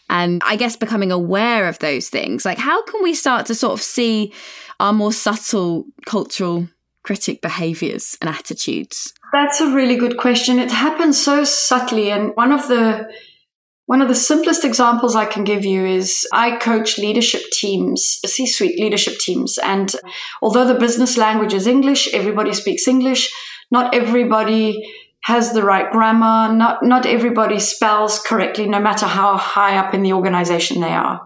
And 0.10 0.42
I 0.46 0.56
guess 0.56 0.78
becoming 0.78 1.12
aware 1.12 1.68
of 1.68 1.80
those 1.80 2.08
things, 2.08 2.46
like 2.46 2.58
how 2.58 2.82
can 2.84 3.04
we 3.04 3.14
start 3.14 3.46
to 3.48 3.56
sort 3.56 3.74
of 3.74 3.82
see 3.82 4.32
our 4.80 4.94
more 4.94 5.12
subtle 5.12 5.84
cultural 6.06 6.70
critic 7.04 7.42
behaviors 7.42 8.18
and 8.22 8.30
attitudes? 8.30 9.14
That's 9.34 9.60
a 9.60 9.74
really 9.74 9.96
good 9.96 10.18
question. 10.18 10.60
It 10.60 10.72
happens 10.72 11.22
so 11.22 11.44
subtly. 11.44 12.12
And 12.12 12.34
one 12.36 12.52
of 12.52 12.68
the 12.68 13.10
one 13.88 14.02
of 14.02 14.10
the 14.10 14.16
simplest 14.16 14.66
examples 14.66 15.16
I 15.16 15.26
can 15.26 15.46
give 15.46 15.64
you 15.64 15.86
is 15.86 16.28
I 16.34 16.58
coach 16.58 16.98
leadership 16.98 17.42
teams, 17.54 18.20
C 18.26 18.46
suite 18.46 18.78
leadership 18.78 19.18
teams. 19.18 19.58
And 19.58 19.94
although 20.42 20.68
the 20.68 20.80
business 20.80 21.18
language 21.18 21.54
is 21.54 21.68
English, 21.68 22.14
everybody 22.14 22.54
speaks 22.54 22.86
English. 22.86 23.34
Not 23.72 23.96
everybody 23.96 24.86
has 25.24 25.54
the 25.54 25.64
right 25.64 25.90
grammar. 25.90 26.54
Not, 26.54 26.84
not 26.84 27.06
everybody 27.06 27.60
spells 27.60 28.20
correctly, 28.20 28.68
no 28.68 28.80
matter 28.80 29.06
how 29.06 29.38
high 29.38 29.78
up 29.78 29.94
in 29.94 30.04
the 30.04 30.14
organization 30.14 30.82
they 30.82 30.92
are. 30.92 31.26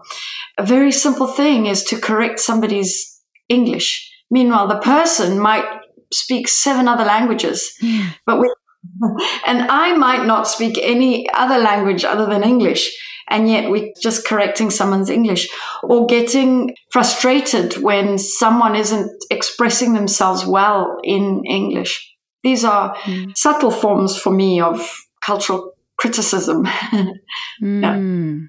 A 0.56 0.64
very 0.64 0.92
simple 0.92 1.26
thing 1.26 1.66
is 1.66 1.82
to 1.84 2.00
correct 2.00 2.38
somebody's 2.38 3.20
English. 3.48 4.08
Meanwhile, 4.30 4.68
the 4.68 4.78
person 4.78 5.40
might 5.40 5.64
speak 6.12 6.46
seven 6.46 6.86
other 6.86 7.04
languages, 7.04 7.76
but 8.24 8.38
with 8.38 8.52
and 9.46 9.62
I 9.70 9.96
might 9.96 10.26
not 10.26 10.48
speak 10.48 10.78
any 10.80 11.28
other 11.32 11.58
language 11.58 12.04
other 12.04 12.26
than 12.26 12.42
English. 12.42 12.90
And 13.28 13.48
yet 13.48 13.70
we're 13.70 13.92
just 14.02 14.26
correcting 14.26 14.70
someone's 14.70 15.08
English 15.08 15.48
or 15.82 16.06
getting 16.06 16.74
frustrated 16.90 17.74
when 17.78 18.18
someone 18.18 18.74
isn't 18.76 19.10
expressing 19.30 19.94
themselves 19.94 20.44
well 20.44 20.98
in 21.02 21.42
English. 21.46 22.14
These 22.42 22.64
are 22.64 22.94
mm. 22.96 23.36
subtle 23.36 23.70
forms 23.70 24.18
for 24.18 24.30
me 24.32 24.60
of 24.60 24.86
cultural 25.24 25.72
criticism. 25.96 26.64
mm. 27.62 28.48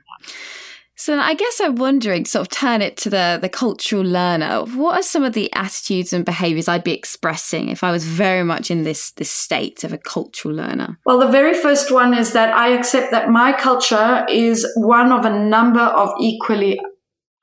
So 0.95 1.17
I 1.17 1.33
guess 1.33 1.59
I'm 1.59 1.75
wondering, 1.75 2.25
sort 2.25 2.47
of 2.47 2.50
turn 2.50 2.81
it 2.81 2.97
to 2.97 3.09
the 3.09 3.39
the 3.41 3.50
cultural 3.50 4.03
learner. 4.03 4.62
What 4.62 5.00
are 5.00 5.03
some 5.03 5.23
of 5.23 5.33
the 5.33 5.51
attitudes 5.53 6.13
and 6.13 6.23
behaviours 6.23 6.67
I'd 6.67 6.83
be 6.83 6.93
expressing 6.93 7.69
if 7.69 7.83
I 7.83 7.91
was 7.91 8.05
very 8.05 8.43
much 8.43 8.69
in 8.69 8.83
this 8.83 9.12
this 9.12 9.31
state 9.31 9.83
of 9.83 9.91
a 9.91 9.97
cultural 9.97 10.53
learner? 10.53 10.97
Well, 11.05 11.19
the 11.19 11.27
very 11.27 11.55
first 11.55 11.91
one 11.91 12.13
is 12.13 12.33
that 12.33 12.53
I 12.53 12.69
accept 12.69 13.12
that 13.12 13.29
my 13.29 13.53
culture 13.53 14.25
is 14.29 14.65
one 14.75 15.12
of 15.12 15.25
a 15.25 15.38
number 15.39 15.81
of 15.81 16.09
equally 16.19 16.79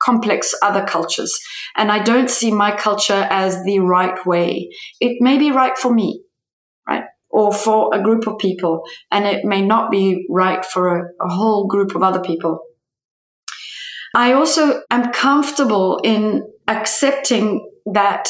complex 0.01 0.55
other 0.63 0.85
cultures, 0.85 1.37
and 1.75 1.91
I 1.91 1.99
don't 1.99 2.29
see 2.29 2.51
my 2.51 2.75
culture 2.75 3.27
as 3.29 3.63
the 3.65 3.79
right 3.79 4.25
way. 4.25 4.69
It 5.01 5.17
may 5.19 5.37
be 5.37 5.51
right 5.51 5.77
for 5.77 5.93
me, 5.93 6.23
right? 6.87 7.03
Or 7.29 7.53
for 7.53 7.93
a 7.93 8.01
group 8.01 8.27
of 8.27 8.39
people, 8.39 8.83
and 9.11 9.25
it 9.25 9.43
may 9.43 9.61
not 9.61 9.91
be 9.91 10.25
right 10.29 10.65
for 10.65 10.97
a, 10.97 11.03
a 11.21 11.29
whole 11.29 11.67
group 11.67 11.95
of 11.95 12.01
other 12.01 12.21
people. 12.21 12.61
I 14.15 14.33
also 14.33 14.81
am 14.89 15.11
comfortable 15.11 15.99
in 16.03 16.47
accepting 16.67 17.69
that 17.85 18.29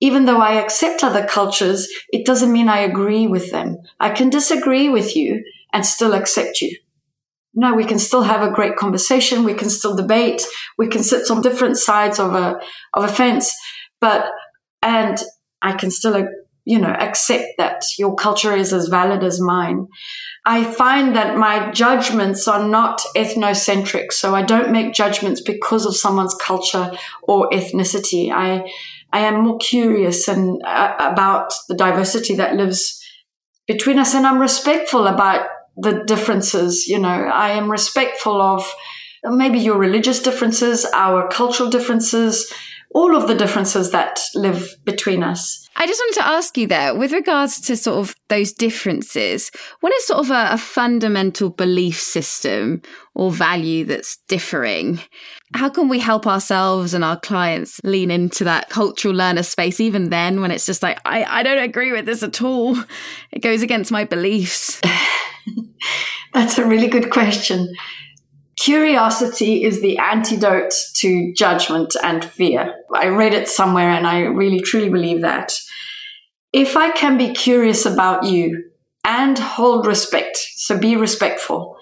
even 0.00 0.26
though 0.26 0.38
I 0.40 0.54
accept 0.54 1.02
other 1.02 1.26
cultures, 1.26 1.88
it 2.10 2.24
doesn't 2.24 2.52
mean 2.52 2.68
I 2.68 2.78
agree 2.78 3.26
with 3.26 3.50
them. 3.50 3.78
I 3.98 4.10
can 4.10 4.30
disagree 4.30 4.88
with 4.88 5.16
you 5.16 5.44
and 5.72 5.84
still 5.84 6.14
accept 6.14 6.60
you. 6.60 6.76
No, 7.54 7.74
we 7.74 7.84
can 7.84 7.98
still 7.98 8.22
have 8.22 8.42
a 8.42 8.54
great 8.54 8.76
conversation. 8.76 9.42
We 9.42 9.54
can 9.54 9.70
still 9.70 9.96
debate. 9.96 10.42
We 10.76 10.86
can 10.86 11.02
sit 11.02 11.28
on 11.30 11.42
different 11.42 11.76
sides 11.76 12.20
of 12.20 12.34
a, 12.34 12.60
of 12.94 13.04
a 13.04 13.08
fence, 13.08 13.52
but, 14.00 14.30
and 14.82 15.18
I 15.60 15.72
can 15.72 15.90
still, 15.90 16.28
you 16.64 16.78
know, 16.78 16.90
accept 16.90 17.54
that 17.58 17.82
your 17.98 18.14
culture 18.14 18.54
is 18.54 18.72
as 18.72 18.86
valid 18.86 19.24
as 19.24 19.40
mine. 19.40 19.88
I 20.50 20.64
find 20.64 21.14
that 21.14 21.36
my 21.36 21.70
judgments 21.72 22.48
are 22.48 22.66
not 22.66 23.02
ethnocentric. 23.14 24.12
So 24.12 24.34
I 24.34 24.40
don't 24.40 24.72
make 24.72 24.94
judgments 24.94 25.42
because 25.42 25.84
of 25.84 25.94
someone's 25.94 26.34
culture 26.40 26.90
or 27.22 27.50
ethnicity. 27.50 28.32
I, 28.32 28.64
I 29.12 29.20
am 29.20 29.42
more 29.42 29.58
curious 29.58 30.26
and 30.26 30.62
uh, 30.64 30.94
about 30.98 31.52
the 31.68 31.74
diversity 31.74 32.34
that 32.36 32.56
lives 32.56 32.98
between 33.66 33.98
us. 33.98 34.14
And 34.14 34.26
I'm 34.26 34.40
respectful 34.40 35.06
about 35.06 35.46
the 35.76 36.02
differences. 36.06 36.88
You 36.88 36.98
know, 36.98 37.08
I 37.08 37.50
am 37.50 37.70
respectful 37.70 38.40
of 38.40 38.72
maybe 39.24 39.58
your 39.58 39.76
religious 39.76 40.18
differences, 40.18 40.86
our 40.94 41.28
cultural 41.28 41.68
differences, 41.68 42.50
all 42.94 43.14
of 43.14 43.28
the 43.28 43.34
differences 43.34 43.90
that 43.90 44.18
live 44.34 44.76
between 44.86 45.22
us. 45.22 45.67
I 45.80 45.86
just 45.86 46.00
wanted 46.00 46.20
to 46.20 46.26
ask 46.26 46.58
you 46.58 46.66
there, 46.66 46.92
with 46.92 47.12
regards 47.12 47.60
to 47.60 47.76
sort 47.76 48.00
of 48.00 48.16
those 48.28 48.52
differences, 48.52 49.52
what 49.78 49.94
is 49.94 50.06
sort 50.08 50.18
of 50.18 50.30
a, 50.32 50.48
a 50.50 50.58
fundamental 50.58 51.50
belief 51.50 52.00
system 52.00 52.82
or 53.14 53.30
value 53.30 53.84
that's 53.84 54.18
differing? 54.26 54.98
How 55.54 55.68
can 55.68 55.88
we 55.88 56.00
help 56.00 56.26
ourselves 56.26 56.94
and 56.94 57.04
our 57.04 57.18
clients 57.18 57.80
lean 57.84 58.10
into 58.10 58.42
that 58.42 58.70
cultural 58.70 59.14
learner 59.14 59.44
space 59.44 59.78
even 59.78 60.10
then 60.10 60.40
when 60.40 60.50
it's 60.50 60.66
just 60.66 60.82
like, 60.82 61.00
I, 61.04 61.22
I 61.22 61.42
don't 61.44 61.62
agree 61.62 61.92
with 61.92 62.06
this 62.06 62.24
at 62.24 62.42
all? 62.42 62.76
It 63.30 63.38
goes 63.40 63.62
against 63.62 63.92
my 63.92 64.02
beliefs. 64.02 64.80
That's 66.34 66.58
a 66.58 66.66
really 66.66 66.88
good 66.88 67.10
question. 67.10 67.72
Curiosity 68.58 69.62
is 69.62 69.80
the 69.80 69.98
antidote 69.98 70.74
to 70.96 71.32
judgment 71.32 71.94
and 72.02 72.24
fear. 72.24 72.74
I 72.92 73.06
read 73.06 73.32
it 73.32 73.48
somewhere 73.48 73.90
and 73.90 74.06
I 74.06 74.22
really 74.22 74.60
truly 74.60 74.90
believe 74.90 75.20
that. 75.20 75.56
If 76.52 76.76
I 76.76 76.90
can 76.90 77.16
be 77.16 77.32
curious 77.32 77.86
about 77.86 78.24
you 78.24 78.70
and 79.04 79.38
hold 79.38 79.86
respect, 79.86 80.36
so 80.36 80.76
be 80.76 80.96
respectful, 80.96 81.76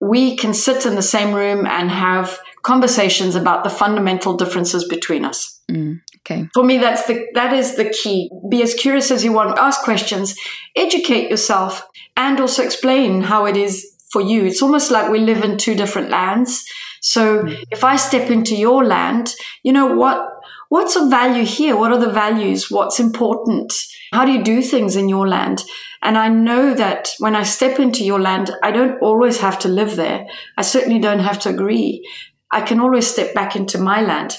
we 0.00 0.36
can 0.36 0.54
sit 0.54 0.86
in 0.86 0.96
the 0.96 1.02
same 1.02 1.32
room 1.32 1.66
and 1.66 1.88
have 1.88 2.40
conversations 2.62 3.36
about 3.36 3.62
the 3.62 3.70
fundamental 3.70 4.36
differences 4.36 4.88
between 4.88 5.24
us. 5.24 5.62
Mm, 5.70 6.00
okay. 6.20 6.48
For 6.52 6.64
me, 6.64 6.78
that's 6.78 7.06
the 7.06 7.26
that 7.34 7.52
is 7.52 7.76
the 7.76 7.90
key. 7.90 8.30
Be 8.50 8.62
as 8.62 8.74
curious 8.74 9.10
as 9.10 9.24
you 9.24 9.32
want. 9.32 9.58
Ask 9.58 9.82
questions, 9.82 10.34
educate 10.74 11.30
yourself, 11.30 11.86
and 12.16 12.40
also 12.40 12.62
explain 12.64 13.22
how 13.22 13.46
it 13.46 13.56
is 13.56 13.93
for 14.14 14.22
you. 14.22 14.44
It's 14.44 14.62
almost 14.62 14.92
like 14.92 15.10
we 15.10 15.18
live 15.18 15.42
in 15.42 15.58
two 15.58 15.74
different 15.74 16.08
lands. 16.08 16.64
So 17.00 17.42
mm. 17.42 17.64
if 17.72 17.82
I 17.82 17.96
step 17.96 18.30
into 18.30 18.54
your 18.54 18.84
land, 18.84 19.34
you 19.64 19.72
know 19.72 19.96
what 19.96 20.20
what's 20.68 20.94
of 20.94 21.10
value 21.10 21.44
here? 21.44 21.76
What 21.76 21.90
are 21.90 21.98
the 21.98 22.12
values? 22.12 22.70
What's 22.70 23.00
important? 23.00 23.72
How 24.12 24.24
do 24.24 24.30
you 24.30 24.44
do 24.44 24.62
things 24.62 24.94
in 24.94 25.08
your 25.08 25.26
land? 25.26 25.64
And 26.00 26.16
I 26.16 26.28
know 26.28 26.74
that 26.74 27.08
when 27.18 27.34
I 27.34 27.42
step 27.42 27.80
into 27.80 28.04
your 28.04 28.20
land, 28.20 28.52
I 28.62 28.70
don't 28.70 29.02
always 29.02 29.40
have 29.40 29.58
to 29.60 29.68
live 29.68 29.96
there. 29.96 30.26
I 30.56 30.62
certainly 30.62 31.00
don't 31.00 31.26
have 31.28 31.40
to 31.40 31.48
agree. 31.48 32.08
I 32.52 32.60
can 32.60 32.78
always 32.78 33.08
step 33.08 33.34
back 33.34 33.56
into 33.56 33.78
my 33.78 34.00
land. 34.00 34.36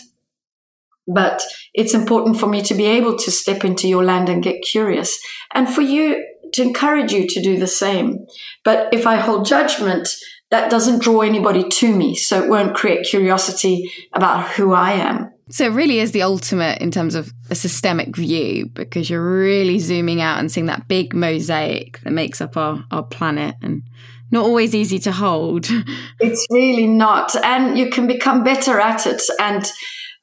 But 1.08 1.44
it's 1.74 1.94
important 1.94 2.40
for 2.40 2.48
me 2.48 2.62
to 2.64 2.74
be 2.74 2.86
able 2.86 3.18
to 3.18 3.32
step 3.32 3.66
into 3.66 3.88
your 3.90 4.06
land 4.06 4.30
and 4.30 4.42
get 4.42 4.64
curious. 4.64 5.20
And 5.54 5.70
for 5.70 5.82
you 5.82 6.26
to 6.54 6.62
encourage 6.62 7.12
you 7.12 7.28
to 7.28 7.42
do 7.42 7.58
the 7.58 7.68
same. 7.68 8.26
But 8.64 8.94
if 8.94 9.06
I 9.06 9.16
hold 9.18 9.46
judgment, 9.46 10.10
that 10.52 10.70
doesn't 10.70 11.02
draw 11.02 11.22
anybody 11.22 11.68
to 11.68 11.96
me. 11.96 12.16
So 12.16 12.44
it 12.44 12.50
won't 12.50 12.76
create 12.76 13.06
curiosity 13.06 13.92
about 14.14 14.50
who 14.52 14.74
I 14.74 14.94
am. 14.94 15.32
So 15.50 15.66
it 15.66 15.74
really 15.74 16.00
is 16.00 16.12
the 16.12 16.24
ultimate 16.24 16.82
in 16.82 16.90
terms 16.90 17.14
of 17.14 17.32
a 17.50 17.56
systemic 17.56 18.16
view 18.16 18.68
because 18.68 19.10
you're 19.10 19.38
really 19.38 19.78
zooming 19.78 20.22
out 20.22 20.40
and 20.40 20.52
seeing 20.52 20.66
that 20.68 20.88
big 20.88 21.14
mosaic 21.14 22.00
that 22.00 22.12
makes 22.12 22.42
up 22.42 22.58
our, 22.58 22.84
our 22.90 23.04
planet 23.04 23.56
and 23.62 23.84
not 24.32 24.44
always 24.44 24.74
easy 24.74 24.98
to 25.00 25.12
hold. 25.12 25.68
It's 26.20 26.48
really 26.50 26.88
not. 26.88 27.36
And 27.44 27.78
you 27.78 27.90
can 27.90 28.08
become 28.08 28.44
better 28.44 28.80
at 28.80 29.06
it. 29.06 29.22
And, 29.40 29.70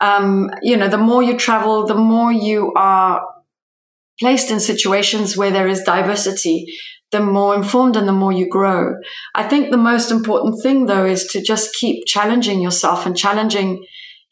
um, 0.00 0.50
you 0.62 0.76
know, 0.76 0.88
the 0.88 0.99
more 0.99 1.23
you 1.23 1.37
travel, 1.37 1.87
the 1.87 1.95
more 1.95 2.33
you 2.33 2.73
are 2.75 3.25
placed 4.21 4.50
in 4.50 4.61
situations 4.61 5.37
where 5.37 5.50
there 5.50 5.69
is 5.69 5.83
diversity, 5.83 6.66
the 7.11 7.21
more 7.21 7.54
informed 7.54 7.97
and 7.97 8.09
the 8.09 8.12
more 8.12 8.33
you 8.33 8.49
grow. 8.49 8.95
I 9.35 9.45
think 9.49 9.71
the 9.71 9.76
most 9.76 10.11
important 10.11 10.62
thing 10.62 10.87
though 10.87 11.04
is 11.04 11.25
to 11.28 11.42
just 11.42 11.75
keep 11.75 12.07
challenging 12.07 12.61
yourself 12.61 13.07
and 13.07 13.16
challenging 13.16 13.85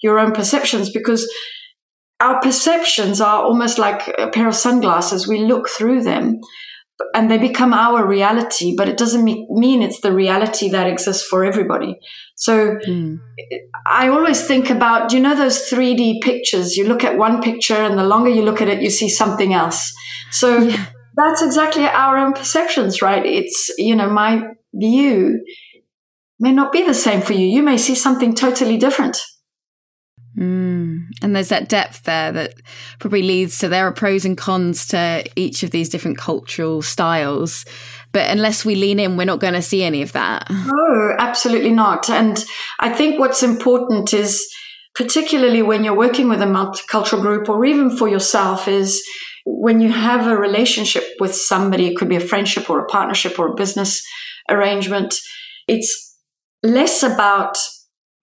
your 0.03 0.19
own 0.19 0.33
perceptions 0.33 0.91
because 0.91 1.31
our 2.21 2.41
perceptions 2.41 3.21
are 3.21 3.43
almost 3.43 3.79
like 3.79 4.09
a 4.19 4.29
pair 4.29 4.49
of 4.49 4.55
sunglasses. 4.55 5.27
We 5.27 5.41
look 5.41 5.69
through 5.69 6.03
them, 6.03 6.41
and 7.15 7.31
they 7.31 7.39
become 7.39 7.73
our 7.73 8.07
reality, 8.07 8.75
but 8.77 8.89
it 8.89 8.97
doesn't 8.97 9.25
mean 9.25 9.83
it's 9.83 10.01
the 10.01 10.13
reality 10.13 10.69
that 10.71 10.87
exists 10.87 11.27
for 11.27 11.45
everybody. 11.45 11.99
So 12.37 12.77
mm. 12.87 13.21
I 13.87 14.09
always 14.09 14.47
think 14.47 14.71
about, 14.71 15.13
you 15.13 15.21
know, 15.21 15.35
those 15.35 15.71
3D 15.71 16.23
pictures. 16.23 16.77
You 16.77 16.87
look 16.87 17.05
at 17.05 17.19
one 17.19 17.43
picture, 17.43 17.75
and 17.75 17.99
the 17.99 18.05
longer 18.05 18.31
you 18.31 18.43
look 18.43 18.61
at 18.61 18.69
it, 18.69 18.83
you 18.83 18.91
see 18.91 19.09
something 19.09 19.53
else. 19.53 19.93
So 20.31 20.59
yeah. 20.59 20.87
that's 21.17 21.43
exactly 21.43 21.85
our 21.85 22.17
own 22.17 22.33
perceptions, 22.33 23.03
right? 23.03 23.25
It's, 23.25 23.71
you 23.77 23.95
know, 23.97 24.11
my 24.11 24.43
view 24.73 25.45
may 26.39 26.53
not 26.53 26.73
be 26.73 26.87
the 26.87 26.95
same 26.95 27.21
for 27.21 27.35
you. 27.35 27.47
You 27.47 27.63
may 27.63 27.77
see 27.77 27.95
something 27.95 28.35
totally 28.35 28.79
different. 28.79 29.21
Mm. 30.37 31.07
And 31.23 31.35
there's 31.37 31.49
that 31.49 31.69
depth 31.69 32.05
there 32.05 32.31
that 32.33 32.55
probably 32.99 33.23
leads 33.23 33.59
to 33.59 33.69
there 33.69 33.87
are 33.87 33.93
pros 33.93 34.25
and 34.25 34.39
cons 34.39 34.87
to 34.89 35.25
each 35.37 35.63
of 35.63 35.71
these 35.71 35.89
different 35.89 36.19
cultural 36.19 36.83
styles. 36.83 37.65
But 38.13 38.31
unless 38.31 38.65
we 38.65 38.75
lean 38.75 39.01
in, 39.01 39.17
we're 39.17 39.25
not 39.25 39.41
going 39.41 39.55
to 39.55 39.63
see 39.63 39.83
any 39.83 40.03
of 40.03 40.13
that. 40.13 40.49
No, 40.51 41.15
absolutely 41.19 41.73
not. 41.73 42.09
And 42.09 42.45
I 42.79 42.91
think 42.91 43.19
what's 43.19 43.43
important 43.43 44.13
is, 44.15 44.47
particularly 44.95 45.63
when 45.63 45.85
you're 45.85 45.97
working 45.97 46.29
with 46.29 46.43
a 46.43 46.47
multicultural 46.47 47.21
group 47.21 47.49
or 47.49 47.65
even 47.65 47.97
for 47.97 48.09
yourself, 48.09 48.69
is 48.69 49.03
when 49.47 49.81
you 49.81 49.91
have 49.91 50.27
a 50.27 50.37
relationship 50.37 51.05
with 51.19 51.35
somebody, 51.35 51.87
it 51.87 51.97
could 51.97 52.09
be 52.09 52.17
a 52.17 52.21
friendship 52.21 52.69
or 52.69 52.81
a 52.81 52.87
partnership 52.87 53.39
or 53.39 53.49
a 53.49 53.55
business 53.55 54.03
arrangement, 54.49 55.15
it's 55.69 56.17
less 56.63 57.03
about 57.03 57.57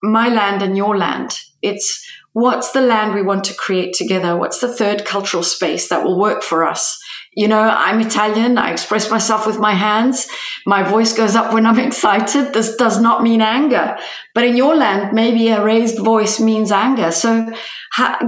my 0.03 0.29
land 0.29 0.61
and 0.61 0.77
your 0.77 0.97
land 0.97 1.39
it's 1.61 2.07
what's 2.33 2.71
the 2.71 2.81
land 2.81 3.15
we 3.15 3.23
want 3.23 3.43
to 3.45 3.53
create 3.53 3.93
together? 3.93 4.37
What's 4.37 4.59
the 4.59 4.73
third 4.73 5.05
cultural 5.05 5.43
space 5.43 5.89
that 5.89 6.03
will 6.03 6.19
work 6.19 6.43
for 6.43 6.65
us? 6.65 7.01
You 7.33 7.47
know, 7.47 7.59
I'm 7.59 7.99
Italian. 7.99 8.57
I 8.57 8.71
express 8.71 9.11
myself 9.11 9.45
with 9.45 9.59
my 9.59 9.73
hands. 9.73 10.27
My 10.65 10.83
voice 10.83 11.13
goes 11.13 11.35
up 11.35 11.53
when 11.53 11.65
I'm 11.65 11.79
excited. 11.87 12.53
This 12.53 12.75
does 12.75 12.99
not 12.99 13.23
mean 13.23 13.41
anger. 13.41 13.97
But 14.33 14.43
in 14.43 14.55
your 14.55 14.75
land, 14.75 15.13
maybe 15.13 15.49
a 15.49 15.63
raised 15.63 15.99
voice 15.99 16.39
means 16.39 16.71
anger. 16.71 17.11
So 17.11 17.51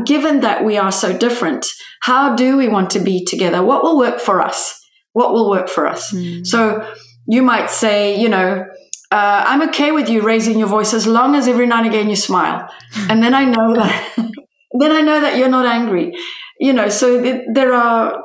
given 0.05 0.41
that 0.41 0.63
we 0.63 0.77
are 0.77 0.91
so 0.91 1.15
different, 1.15 1.67
how 2.01 2.35
do 2.35 2.57
we 2.57 2.67
want 2.67 2.89
to 2.91 2.99
be 2.99 3.25
together? 3.25 3.63
What 3.63 3.83
will 3.83 3.97
work 3.97 4.19
for 4.19 4.41
us? 4.41 4.75
What 5.13 5.33
will 5.33 5.49
work 5.49 5.69
for 5.69 5.85
us? 5.87 6.11
Mm. 6.11 6.45
So 6.45 6.87
you 7.27 7.41
might 7.41 7.69
say, 7.69 8.19
you 8.19 8.29
know, 8.29 8.65
uh, 9.11 9.43
I'm 9.47 9.69
okay 9.69 9.91
with 9.91 10.09
you 10.09 10.21
raising 10.21 10.59
your 10.59 10.67
voice 10.67 10.93
as 10.93 11.07
long 11.07 11.35
as 11.35 11.47
every 11.47 11.65
now 11.65 11.79
and 11.79 11.87
again 11.87 12.09
you 12.09 12.15
smile, 12.15 12.69
and 13.09 13.23
then 13.23 13.33
I 13.33 13.45
know 13.45 13.73
that 13.75 14.15
then 14.79 14.91
I 14.91 15.01
know 15.01 15.19
that 15.21 15.37
you're 15.37 15.49
not 15.49 15.65
angry. 15.65 16.13
You 16.59 16.73
know, 16.73 16.89
so 16.89 17.21
th- 17.21 17.45
there 17.53 17.73
are 17.73 18.21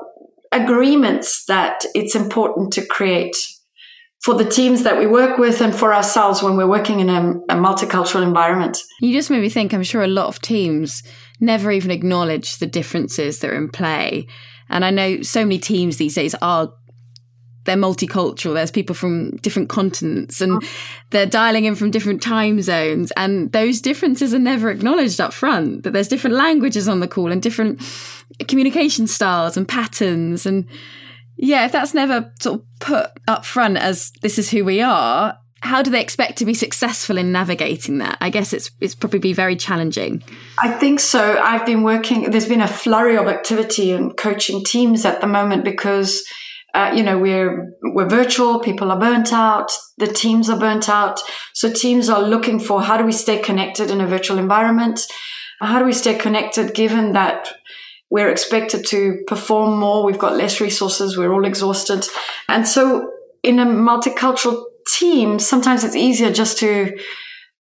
agreements 0.53 1.45
that 1.47 1.85
it's 1.95 2.15
important 2.15 2.73
to 2.75 2.87
create 2.87 3.37
for 4.25 4.35
the 4.35 4.45
teams 4.45 4.85
that 4.85 4.99
we 4.99 5.07
work 5.07 5.37
with 5.37 5.61
and 5.61 5.75
for 5.75 5.93
ourselves 5.93 6.43
when 6.43 6.57
we're 6.57 6.67
working 6.67 7.01
in 7.01 7.11
a, 7.11 7.33
a 7.51 7.57
multicultural 7.57 8.23
environment. 8.23 8.79
You 9.01 9.13
just 9.13 9.31
made 9.31 9.43
me 9.43 9.51
think. 9.51 9.75
I'm 9.75 9.83
sure 9.83 10.03
a 10.03 10.09
lot 10.09 10.29
of 10.29 10.41
teams 10.41 11.03
never 11.41 11.71
even 11.71 11.91
acknowledge 11.91 12.59
the 12.59 12.67
differences 12.67 13.41
that 13.41 13.51
are 13.51 13.55
in 13.55 13.69
play. 13.69 14.27
And 14.71 14.85
I 14.85 14.91
know 14.91 15.21
so 15.21 15.45
many 15.45 15.59
teams 15.59 15.99
these 15.99 16.15
days 16.15 16.35
are 16.41 16.73
they're 17.65 17.77
multicultural. 17.77 18.55
There's 18.55 18.71
people 18.71 18.95
from 18.95 19.37
different 19.37 19.69
continents 19.69 20.41
and 20.41 20.63
they're 21.11 21.27
dialing 21.27 21.65
in 21.65 21.75
from 21.75 21.91
different 21.91 22.23
time 22.23 22.61
zones. 22.61 23.11
And 23.17 23.53
those 23.53 23.81
differences 23.81 24.35
are 24.35 24.39
never 24.39 24.71
acknowledged 24.71 25.21
up 25.21 25.33
front, 25.33 25.83
that 25.83 25.93
there's 25.93 26.09
different 26.09 26.37
languages 26.37 26.89
on 26.89 27.01
the 27.01 27.09
call 27.09 27.33
and 27.33 27.43
different 27.43 27.81
communication 28.49 29.07
styles 29.07 29.57
and 29.57 29.67
patterns. 29.67 30.47
And 30.47 30.67
yeah, 31.37 31.65
if 31.65 31.73
that's 31.73 31.95
never 31.95 32.33
sort 32.41 32.61
of 32.61 32.67
put 32.81 33.11
up 33.27 33.45
front 33.45 33.77
as 33.77 34.13
this 34.23 34.39
is 34.39 34.51
who 34.51 34.65
we 34.65 34.81
are, 34.81 35.39
how 35.61 35.81
do 35.81 35.91
they 35.91 36.03
expect 36.03 36.37
to 36.37 36.45
be 36.45 36.53
successful 36.53 37.17
in 37.17 37.33
navigating 37.33 37.97
that? 37.97 38.19
I 38.21 38.29
guess 38.29 38.53
it's 38.53 38.71
it's 38.83 38.95
probably 38.95 39.19
be 39.19 39.33
very 39.33 39.57
challenging. 39.57 40.23
I 40.59 40.71
think 40.71 41.01
so. 41.01 41.39
I've 41.39 41.65
been 41.65 41.83
working. 41.83 42.31
There's 42.31 42.47
been 42.47 42.61
a 42.61 42.69
flurry 42.69 43.17
of 43.17 43.29
activity 43.29 43.91
and 43.91 44.15
coaching 44.15 44.63
teams 44.63 45.07
at 45.07 45.23
the 45.23 45.27
moment 45.27 45.65
because 45.65 46.23
uh, 46.75 46.93
you 46.95 47.05
know, 47.05 47.19
we're 47.19 47.73
we're 47.83 48.09
virtual. 48.09 48.59
People 48.59 48.91
are 48.91 48.99
burnt 48.99 49.33
out. 49.33 49.71
The 49.99 50.09
teams 50.09 50.51
are 50.51 50.59
burnt 50.59 50.89
out. 50.89 51.21
So 51.53 51.73
teams 51.73 52.09
are 52.09 52.21
looking 52.21 52.59
for 52.59 52.83
how 52.83 52.97
do 52.97 53.05
we 53.05 53.13
stay 53.13 53.39
connected 53.39 53.91
in 53.91 54.01
a 54.01 54.07
virtual 54.07 54.39
environment? 54.39 55.01
How 55.61 55.79
do 55.79 55.85
we 55.85 55.93
stay 55.93 56.17
connected 56.17 56.75
given 56.75 57.13
that 57.13 57.49
we're 58.11 58.29
expected 58.29 58.85
to 58.89 59.23
perform 59.29 59.79
more? 59.79 60.05
We've 60.05 60.19
got 60.19 60.37
less 60.37 60.61
resources. 60.61 61.17
We're 61.17 61.33
all 61.33 61.45
exhausted, 61.45 62.07
and 62.49 62.67
so 62.67 63.09
in 63.45 63.61
a 63.61 63.67
multicultural 63.67 64.65
team, 64.99 65.39
sometimes 65.39 65.85
it's 65.85 65.97
easier 65.97 66.33
just 66.33 66.59
to 66.59 66.99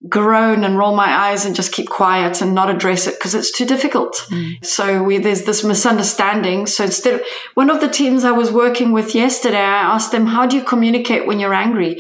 groan 0.08 0.64
and 0.64 0.78
roll 0.78 0.96
my 0.96 1.10
eyes 1.10 1.46
and 1.46 1.56
just 1.56 1.74
keep 1.74 1.90
quiet 1.90 2.42
and 2.42 2.54
not 2.54 2.70
address 2.70 3.08
it 3.08 3.16
because 3.16 3.34
it's 3.34 3.52
too 3.52 3.66
difficult. 3.66 4.16
Mm. 4.30 4.64
So 4.64 5.02
we, 5.02 5.18
there's 5.18 5.44
this 5.44 5.64
misunderstanding. 5.64 6.68
So 6.68 6.86
instead 6.86 7.16
of 7.16 7.22
one 7.56 7.70
of 7.70 7.82
the 7.82 7.90
teams 7.90 8.24
I 8.24 8.32
was 8.32 8.52
working 8.52 8.92
with 8.92 9.16
yesterday, 9.16 9.58
I 9.58 9.96
asked 9.96 10.12
them, 10.12 10.28
how 10.28 10.46
do 10.46 10.56
you 10.56 10.64
communicate 10.64 11.26
when 11.26 11.40
you're 11.40 11.54
angry 11.54 12.00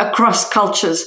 across 0.00 0.48
cultures? 0.48 1.06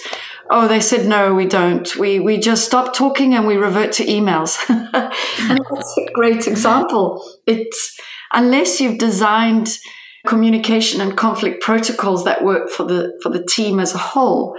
Oh, 0.49 0.67
they 0.67 0.79
said, 0.79 1.05
no, 1.05 1.35
we 1.35 1.45
don't. 1.45 1.93
We, 1.97 2.19
we 2.19 2.39
just 2.39 2.65
stop 2.65 2.95
talking 2.95 3.35
and 3.35 3.45
we 3.45 3.57
revert 3.57 3.91
to 3.93 4.05
emails. 4.05 4.57
and 4.69 5.59
that's 5.69 5.97
a 5.97 6.11
great 6.13 6.47
example. 6.47 7.23
It's 7.45 7.99
unless 8.31 8.79
you've 8.79 8.97
designed 8.97 9.77
communication 10.25 11.01
and 11.01 11.17
conflict 11.17 11.61
protocols 11.61 12.23
that 12.23 12.43
work 12.43 12.69
for 12.69 12.83
the, 12.85 13.19
for 13.21 13.29
the 13.29 13.45
team 13.45 13.79
as 13.79 13.93
a 13.93 13.99
whole, 13.99 14.57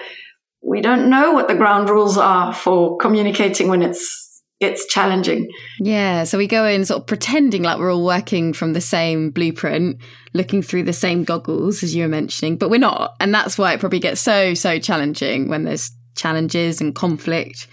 we 0.62 0.80
don't 0.80 1.08
know 1.08 1.32
what 1.32 1.48
the 1.48 1.54
ground 1.54 1.88
rules 1.88 2.18
are 2.18 2.52
for 2.54 2.96
communicating 2.98 3.68
when 3.68 3.82
it's 3.82 4.28
it's 4.60 4.86
challenging. 4.86 5.48
Yeah, 5.78 6.24
so 6.24 6.36
we 6.36 6.46
go 6.46 6.66
in 6.66 6.84
sort 6.84 7.00
of 7.00 7.06
pretending 7.06 7.62
like 7.62 7.78
we're 7.78 7.92
all 7.92 8.04
working 8.04 8.52
from 8.52 8.74
the 8.74 8.80
same 8.80 9.30
blueprint, 9.30 9.96
looking 10.34 10.60
through 10.60 10.82
the 10.82 10.92
same 10.92 11.24
goggles 11.24 11.82
as 11.82 11.94
you 11.94 12.02
were 12.02 12.08
mentioning, 12.08 12.58
but 12.58 12.68
we're 12.68 12.78
not. 12.78 13.14
And 13.20 13.32
that's 13.32 13.56
why 13.56 13.72
it 13.72 13.80
probably 13.80 14.00
gets 14.00 14.20
so 14.20 14.52
so 14.54 14.78
challenging 14.78 15.48
when 15.48 15.64
there's 15.64 15.90
challenges 16.14 16.80
and 16.80 16.94
conflict. 16.94 17.66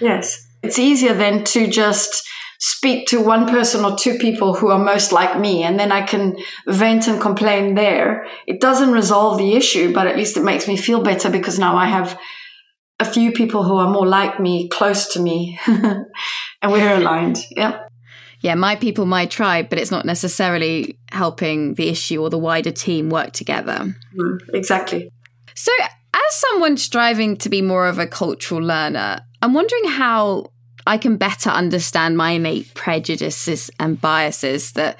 Yes. 0.00 0.44
It's 0.62 0.78
easier 0.78 1.14
then 1.14 1.44
to 1.44 1.68
just 1.68 2.28
speak 2.64 3.08
to 3.08 3.20
one 3.20 3.48
person 3.48 3.84
or 3.84 3.96
two 3.96 4.16
people 4.18 4.54
who 4.54 4.68
are 4.68 4.78
most 4.78 5.10
like 5.10 5.36
me 5.36 5.64
and 5.64 5.80
then 5.80 5.90
I 5.90 6.02
can 6.02 6.36
vent 6.68 7.08
and 7.08 7.20
complain 7.20 7.74
there. 7.74 8.24
It 8.46 8.60
doesn't 8.60 8.92
resolve 8.92 9.36
the 9.36 9.54
issue, 9.54 9.92
but 9.92 10.06
at 10.06 10.16
least 10.16 10.36
it 10.36 10.44
makes 10.44 10.68
me 10.68 10.76
feel 10.76 11.02
better 11.02 11.28
because 11.28 11.58
now 11.58 11.76
I 11.76 11.86
have 11.86 12.16
a 13.00 13.04
few 13.04 13.32
people 13.32 13.64
who 13.64 13.78
are 13.78 13.90
more 13.90 14.06
like 14.06 14.38
me 14.38 14.68
close 14.68 15.12
to 15.14 15.20
me 15.20 15.58
and 15.66 16.06
we're 16.62 16.94
aligned. 16.94 17.38
Yep. 17.50 17.88
Yeah, 18.42 18.54
my 18.54 18.76
people, 18.76 19.06
my 19.06 19.26
tribe, 19.26 19.68
but 19.68 19.80
it's 19.80 19.90
not 19.90 20.06
necessarily 20.06 20.96
helping 21.10 21.74
the 21.74 21.88
issue 21.88 22.22
or 22.22 22.30
the 22.30 22.38
wider 22.38 22.70
team 22.70 23.10
work 23.10 23.32
together. 23.32 23.92
Mm, 24.16 24.38
exactly. 24.54 25.10
So, 25.56 25.72
as 26.14 26.20
someone 26.30 26.76
striving 26.76 27.36
to 27.38 27.48
be 27.48 27.60
more 27.60 27.88
of 27.88 27.98
a 27.98 28.06
cultural 28.06 28.60
learner, 28.60 29.18
I'm 29.40 29.52
wondering 29.52 29.88
how 29.88 30.51
I 30.86 30.98
can 30.98 31.16
better 31.16 31.50
understand 31.50 32.16
my 32.16 32.32
innate 32.32 32.74
prejudices 32.74 33.70
and 33.78 34.00
biases 34.00 34.72
that 34.72 34.98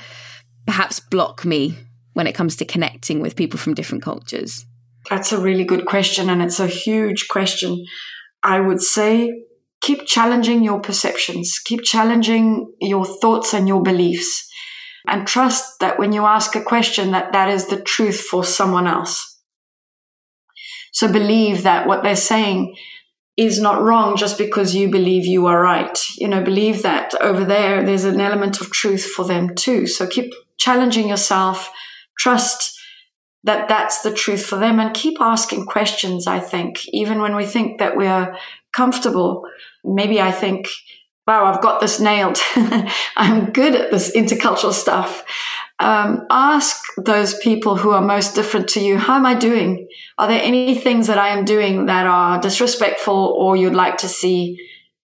perhaps 0.66 1.00
block 1.00 1.44
me 1.44 1.76
when 2.12 2.26
it 2.26 2.34
comes 2.34 2.56
to 2.56 2.64
connecting 2.64 3.20
with 3.20 3.36
people 3.36 3.58
from 3.58 3.74
different 3.74 4.04
cultures? 4.04 4.64
That's 5.10 5.32
a 5.32 5.40
really 5.40 5.64
good 5.64 5.86
question, 5.86 6.30
and 6.30 6.42
it's 6.42 6.60
a 6.60 6.66
huge 6.66 7.28
question. 7.28 7.84
I 8.42 8.60
would 8.60 8.80
say 8.80 9.32
keep 9.80 10.06
challenging 10.06 10.62
your 10.62 10.80
perceptions, 10.80 11.58
keep 11.58 11.82
challenging 11.82 12.72
your 12.80 13.04
thoughts 13.04 13.52
and 13.52 13.66
your 13.66 13.82
beliefs, 13.82 14.48
and 15.08 15.26
trust 15.26 15.80
that 15.80 15.98
when 15.98 16.12
you 16.12 16.24
ask 16.24 16.54
a 16.54 16.62
question, 16.62 17.10
that 17.10 17.32
that 17.32 17.48
is 17.48 17.66
the 17.66 17.80
truth 17.80 18.20
for 18.20 18.44
someone 18.44 18.86
else. 18.86 19.40
So 20.92 21.10
believe 21.10 21.64
that 21.64 21.88
what 21.88 22.02
they're 22.02 22.14
saying 22.14 22.76
is 23.36 23.60
not 23.60 23.82
wrong 23.82 24.16
just 24.16 24.36
because 24.36 24.74
you 24.74 24.90
believe 24.90 25.24
you 25.24 25.46
are 25.46 25.60
right. 25.60 25.98
You 26.18 26.28
know, 26.28 26.42
believe 26.42 26.82
that 26.82 27.14
over 27.20 27.44
there, 27.44 27.84
there's 27.84 28.04
an 28.04 28.20
element 28.20 28.60
of 28.60 28.70
truth 28.70 29.04
for 29.04 29.24
them 29.24 29.54
too. 29.54 29.86
So 29.86 30.06
keep 30.06 30.32
challenging 30.58 31.08
yourself, 31.08 31.70
trust 32.18 32.78
that 33.44 33.68
that's 33.68 34.02
the 34.02 34.12
truth 34.12 34.44
for 34.44 34.56
them, 34.56 34.78
and 34.78 34.94
keep 34.94 35.20
asking 35.20 35.66
questions. 35.66 36.26
I 36.26 36.38
think, 36.38 36.86
even 36.88 37.20
when 37.20 37.34
we 37.34 37.46
think 37.46 37.78
that 37.78 37.96
we 37.96 38.06
are 38.06 38.36
comfortable, 38.72 39.44
maybe 39.82 40.20
I 40.20 40.30
think, 40.30 40.68
wow, 41.26 41.46
I've 41.46 41.62
got 41.62 41.80
this 41.80 41.98
nailed. 41.98 42.38
I'm 43.16 43.50
good 43.50 43.74
at 43.74 43.90
this 43.90 44.14
intercultural 44.14 44.72
stuff 44.72 45.24
um, 45.82 46.26
ask 46.30 46.76
those 46.96 47.38
people 47.38 47.76
who 47.76 47.90
are 47.90 48.00
most 48.00 48.34
different 48.34 48.68
to 48.70 48.80
you, 48.80 48.96
how 48.96 49.16
am 49.16 49.26
I 49.26 49.34
doing? 49.34 49.88
Are 50.16 50.28
there 50.28 50.40
any 50.42 50.74
things 50.74 51.06
that 51.08 51.18
I 51.18 51.28
am 51.28 51.44
doing 51.44 51.86
that 51.86 52.06
are 52.06 52.40
disrespectful 52.40 53.36
or 53.38 53.56
you'd 53.56 53.74
like 53.74 53.98
to 53.98 54.08
see 54.08 54.58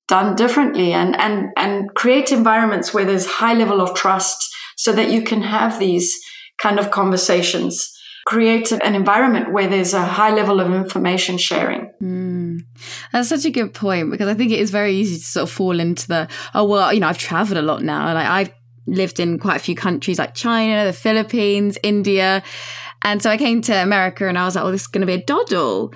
done 0.06 0.36
differently? 0.36 0.92
And, 0.92 1.14
and, 1.20 1.48
and 1.56 1.92
create 1.94 2.32
environments 2.32 2.94
where 2.94 3.04
there's 3.04 3.26
high 3.26 3.54
level 3.54 3.80
of 3.80 3.94
trust 3.94 4.38
so 4.76 4.92
that 4.92 5.10
you 5.10 5.22
can 5.22 5.42
have 5.42 5.78
these 5.78 6.16
kind 6.58 6.78
of 6.78 6.90
conversations. 6.90 7.94
create 8.28 8.70
an 8.72 8.94
environment 8.94 9.54
where 9.54 9.66
there's 9.66 9.94
a 9.94 10.04
high 10.04 10.30
level 10.30 10.60
of 10.60 10.70
information 10.70 11.38
sharing. 11.38 11.90
Mm. 12.02 12.58
That's 13.10 13.30
such 13.30 13.46
a 13.46 13.50
good 13.50 13.72
point 13.72 14.10
because 14.10 14.28
I 14.28 14.34
think 14.34 14.52
it 14.52 14.60
is 14.60 14.70
very 14.70 14.92
easy 14.92 15.16
to 15.16 15.24
sort 15.24 15.44
of 15.44 15.50
fall 15.50 15.80
into 15.80 16.06
the, 16.06 16.28
oh, 16.54 16.64
well, 16.64 16.92
you 16.92 17.00
know, 17.00 17.08
I've 17.08 17.16
traveled 17.16 17.56
a 17.56 17.62
lot 17.62 17.82
now. 17.82 18.12
Like 18.12 18.26
I've 18.26 18.52
lived 18.88 19.20
in 19.20 19.38
quite 19.38 19.56
a 19.56 19.60
few 19.60 19.74
countries 19.74 20.18
like 20.18 20.34
China, 20.34 20.84
the 20.84 20.92
Philippines, 20.92 21.78
India. 21.82 22.42
And 23.02 23.22
so 23.22 23.30
I 23.30 23.36
came 23.36 23.62
to 23.62 23.72
America 23.82 24.26
and 24.28 24.38
I 24.38 24.44
was 24.44 24.56
like, 24.56 24.64
oh, 24.64 24.70
this 24.70 24.82
is 24.82 24.86
going 24.86 25.02
to 25.02 25.06
be 25.06 25.14
a 25.14 25.24
doddle. 25.24 25.92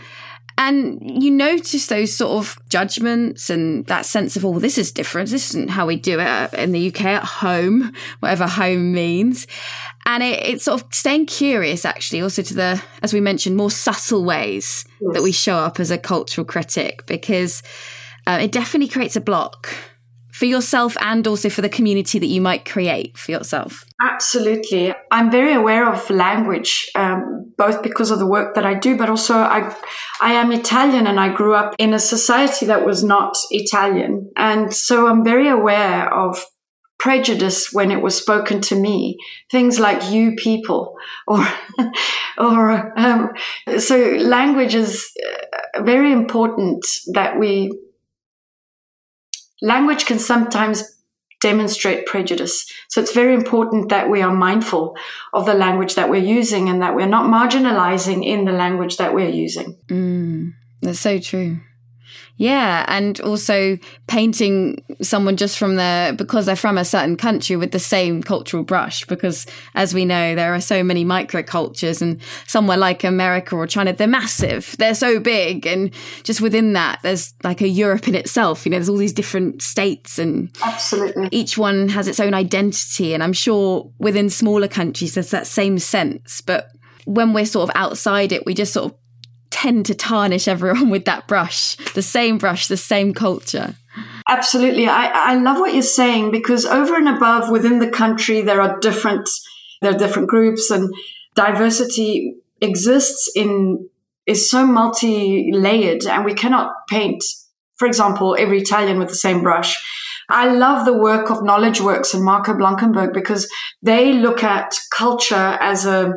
And 0.58 1.00
you 1.02 1.30
notice 1.30 1.86
those 1.86 2.14
sort 2.14 2.32
of 2.32 2.58
judgments 2.68 3.48
and 3.48 3.86
that 3.86 4.04
sense 4.04 4.36
of, 4.36 4.44
oh, 4.44 4.58
this 4.58 4.76
is 4.76 4.92
different. 4.92 5.30
This 5.30 5.50
isn't 5.50 5.70
how 5.70 5.86
we 5.86 5.96
do 5.96 6.20
it 6.20 6.54
in 6.54 6.72
the 6.72 6.88
UK 6.88 7.04
at 7.06 7.24
home, 7.24 7.92
whatever 8.20 8.46
home 8.46 8.92
means. 8.92 9.46
And 10.04 10.22
it, 10.22 10.42
it's 10.42 10.64
sort 10.64 10.82
of 10.82 10.94
staying 10.94 11.26
curious, 11.26 11.84
actually, 11.84 12.20
also 12.20 12.42
to 12.42 12.54
the, 12.54 12.82
as 13.02 13.14
we 13.14 13.20
mentioned, 13.20 13.56
more 13.56 13.70
subtle 13.70 14.24
ways 14.24 14.84
yes. 15.00 15.14
that 15.14 15.22
we 15.22 15.32
show 15.32 15.56
up 15.56 15.80
as 15.80 15.90
a 15.90 15.98
cultural 15.98 16.44
critic, 16.44 17.06
because 17.06 17.62
uh, 18.26 18.38
it 18.40 18.52
definitely 18.52 18.88
creates 18.88 19.16
a 19.16 19.20
block 19.20 19.74
for 20.32 20.46
yourself 20.46 20.96
and 21.00 21.26
also 21.26 21.48
for 21.48 21.60
the 21.60 21.68
community 21.68 22.18
that 22.18 22.26
you 22.26 22.40
might 22.40 22.64
create 22.64 23.16
for 23.16 23.30
yourself? 23.32 23.84
Absolutely. 24.00 24.92
I'm 25.10 25.30
very 25.30 25.52
aware 25.52 25.86
of 25.88 26.08
language, 26.10 26.90
um, 26.94 27.52
both 27.58 27.82
because 27.82 28.10
of 28.10 28.18
the 28.18 28.26
work 28.26 28.54
that 28.54 28.64
I 28.64 28.74
do, 28.74 28.96
but 28.96 29.10
also 29.10 29.36
I, 29.36 29.74
I 30.20 30.32
am 30.32 30.50
Italian 30.50 31.06
and 31.06 31.20
I 31.20 31.32
grew 31.32 31.54
up 31.54 31.74
in 31.78 31.92
a 31.92 31.98
society 31.98 32.66
that 32.66 32.86
was 32.86 33.04
not 33.04 33.36
Italian. 33.50 34.30
And 34.36 34.74
so 34.74 35.06
I'm 35.06 35.22
very 35.22 35.48
aware 35.48 36.12
of 36.12 36.42
prejudice 36.98 37.70
when 37.72 37.90
it 37.90 38.00
was 38.00 38.16
spoken 38.16 38.60
to 38.60 38.76
me 38.76 39.16
things 39.50 39.80
like 39.80 40.12
you 40.12 40.36
people 40.36 40.94
or 41.26 41.44
or 42.38 42.96
um, 42.96 43.28
so 43.78 43.96
language 44.20 44.76
is 44.76 45.10
uh, 45.74 45.82
very 45.82 46.12
important 46.12 46.86
that 47.12 47.40
we 47.40 47.76
language 49.62 50.04
can 50.04 50.18
sometimes 50.18 50.98
demonstrate 51.40 52.06
prejudice. 52.06 52.70
So 52.88 53.00
it's 53.00 53.12
very 53.12 53.34
important 53.34 53.88
that 53.88 54.08
we 54.08 54.22
are 54.22 54.32
mindful 54.32 54.96
of 55.32 55.46
the 55.46 55.54
language 55.54 55.96
that 55.96 56.08
we're 56.08 56.22
using 56.22 56.68
and 56.68 56.82
that 56.82 56.94
we're 56.94 57.06
not 57.06 57.26
marginalizing 57.30 58.24
in 58.24 58.44
the 58.44 58.52
language 58.52 58.98
that 58.98 59.12
we're 59.14 59.28
using. 59.28 59.76
Mm, 59.88 60.52
that's 60.80 61.00
so 61.00 61.18
true. 61.18 61.58
Yeah, 62.42 62.84
and 62.88 63.20
also 63.20 63.78
painting 64.08 64.82
someone 65.00 65.36
just 65.36 65.56
from 65.56 65.76
the 65.76 66.12
because 66.18 66.46
they're 66.46 66.56
from 66.56 66.76
a 66.76 66.84
certain 66.84 67.16
country 67.16 67.54
with 67.54 67.70
the 67.70 67.78
same 67.78 68.20
cultural 68.20 68.64
brush. 68.64 69.04
Because 69.04 69.46
as 69.76 69.94
we 69.94 70.04
know, 70.04 70.34
there 70.34 70.52
are 70.52 70.60
so 70.60 70.82
many 70.82 71.04
microcultures, 71.04 72.02
and 72.02 72.20
somewhere 72.48 72.76
like 72.76 73.04
America 73.04 73.54
or 73.54 73.68
China, 73.68 73.92
they're 73.92 74.08
massive. 74.08 74.74
They're 74.76 74.96
so 74.96 75.20
big, 75.20 75.68
and 75.68 75.94
just 76.24 76.40
within 76.40 76.72
that, 76.72 76.98
there's 77.04 77.32
like 77.44 77.60
a 77.60 77.68
Europe 77.68 78.08
in 78.08 78.16
itself. 78.16 78.66
You 78.66 78.70
know, 78.70 78.78
there's 78.78 78.88
all 78.88 78.96
these 78.96 79.12
different 79.12 79.62
states, 79.62 80.18
and 80.18 80.50
absolutely 80.64 81.28
each 81.30 81.56
one 81.56 81.90
has 81.90 82.08
its 82.08 82.18
own 82.18 82.34
identity. 82.34 83.14
And 83.14 83.22
I'm 83.22 83.32
sure 83.32 83.88
within 84.00 84.28
smaller 84.28 84.66
countries, 84.66 85.14
there's 85.14 85.30
that 85.30 85.46
same 85.46 85.78
sense, 85.78 86.40
but 86.40 86.72
when 87.04 87.32
we're 87.32 87.46
sort 87.46 87.70
of 87.70 87.76
outside 87.76 88.32
it, 88.32 88.44
we 88.46 88.54
just 88.54 88.72
sort 88.72 88.92
of 88.92 88.98
tend 89.62 89.86
to 89.86 89.94
tarnish 89.94 90.48
everyone 90.48 90.90
with 90.90 91.04
that 91.04 91.28
brush, 91.28 91.76
the 91.94 92.02
same 92.02 92.36
brush, 92.36 92.66
the 92.66 92.76
same 92.76 93.14
culture. 93.14 93.76
Absolutely. 94.28 94.88
I, 94.88 95.32
I 95.32 95.34
love 95.36 95.58
what 95.58 95.72
you're 95.72 95.82
saying 95.82 96.32
because 96.32 96.66
over 96.66 96.96
and 96.96 97.08
above 97.08 97.48
within 97.48 97.78
the 97.78 97.88
country, 97.88 98.40
there 98.40 98.60
are 98.60 98.80
different, 98.80 99.28
there 99.80 99.94
are 99.94 99.98
different 99.98 100.28
groups 100.28 100.70
and 100.70 100.92
diversity 101.36 102.34
exists 102.60 103.30
in, 103.36 103.88
is 104.26 104.50
so 104.50 104.66
multi-layered 104.66 106.06
and 106.06 106.24
we 106.24 106.34
cannot 106.34 106.72
paint, 106.88 107.22
for 107.76 107.86
example, 107.86 108.36
every 108.36 108.58
Italian 108.58 108.98
with 108.98 109.10
the 109.10 109.14
same 109.14 109.42
brush. 109.42 109.76
I 110.28 110.52
love 110.52 110.86
the 110.86 110.96
work 110.96 111.30
of 111.30 111.38
KnowledgeWorkx 111.38 112.14
and 112.14 112.24
Marco 112.24 112.56
Blankenburg 112.56 113.12
because 113.12 113.48
they 113.80 114.12
look 114.12 114.42
at 114.42 114.74
culture 114.90 115.56
as 115.60 115.86
a, 115.86 116.12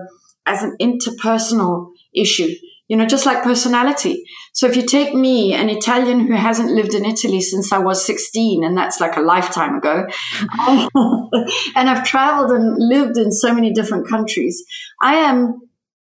as 0.47 0.63
an 0.63 0.75
interpersonal 0.81 1.91
issue 2.15 2.49
you 2.87 2.95
know, 2.95 3.05
just 3.05 3.25
like 3.25 3.43
personality. 3.43 4.23
So 4.53 4.67
if 4.67 4.75
you 4.75 4.85
take 4.85 5.13
me, 5.13 5.53
an 5.53 5.69
Italian 5.69 6.27
who 6.27 6.33
hasn't 6.33 6.71
lived 6.71 6.93
in 6.93 7.03
Italy 7.03 7.41
since 7.41 7.71
I 7.71 7.79
was 7.79 8.05
16, 8.05 8.63
and 8.63 8.77
that's 8.77 8.99
like 8.99 9.17
a 9.17 9.21
lifetime 9.21 9.75
ago, 9.75 10.05
and 11.75 11.89
I've 11.89 12.05
traveled 12.05 12.51
and 12.51 12.75
lived 12.77 13.17
in 13.17 13.31
so 13.31 13.53
many 13.53 13.73
different 13.73 14.07
countries, 14.07 14.63
I 15.01 15.15
am 15.15 15.61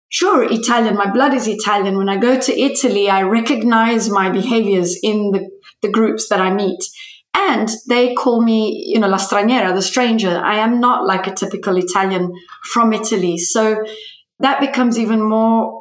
sure 0.10 0.44
Italian. 0.44 0.96
My 0.96 1.10
blood 1.12 1.34
is 1.34 1.48
Italian. 1.48 1.98
When 1.98 2.10
I 2.10 2.18
go 2.18 2.40
to 2.40 2.60
Italy, 2.60 3.10
I 3.10 3.24
recognize 3.24 4.10
my 4.10 4.30
behaviors 4.30 4.98
in 5.02 5.32
the, 5.32 5.50
the 5.82 5.90
groups 5.90 6.30
that 6.30 6.42
I 6.42 6.54
meet. 6.54 6.84
And 7.36 7.70
they 7.88 8.16
call 8.16 8.42
me, 8.42 8.86
you 8.88 9.00
know, 9.00 9.08
la 9.08 9.18
straniera, 9.18 9.74
the 9.74 9.82
stranger. 9.82 10.38
I 10.38 10.58
am 10.58 10.80
not 10.80 11.06
like 11.06 11.28
a 11.28 11.34
typical 11.34 11.78
Italian 11.78 12.34
from 12.64 12.92
Italy. 12.92 13.38
So 13.38 13.84
that 14.40 14.60
becomes 14.60 14.98
even 14.98 15.22
more 15.22 15.79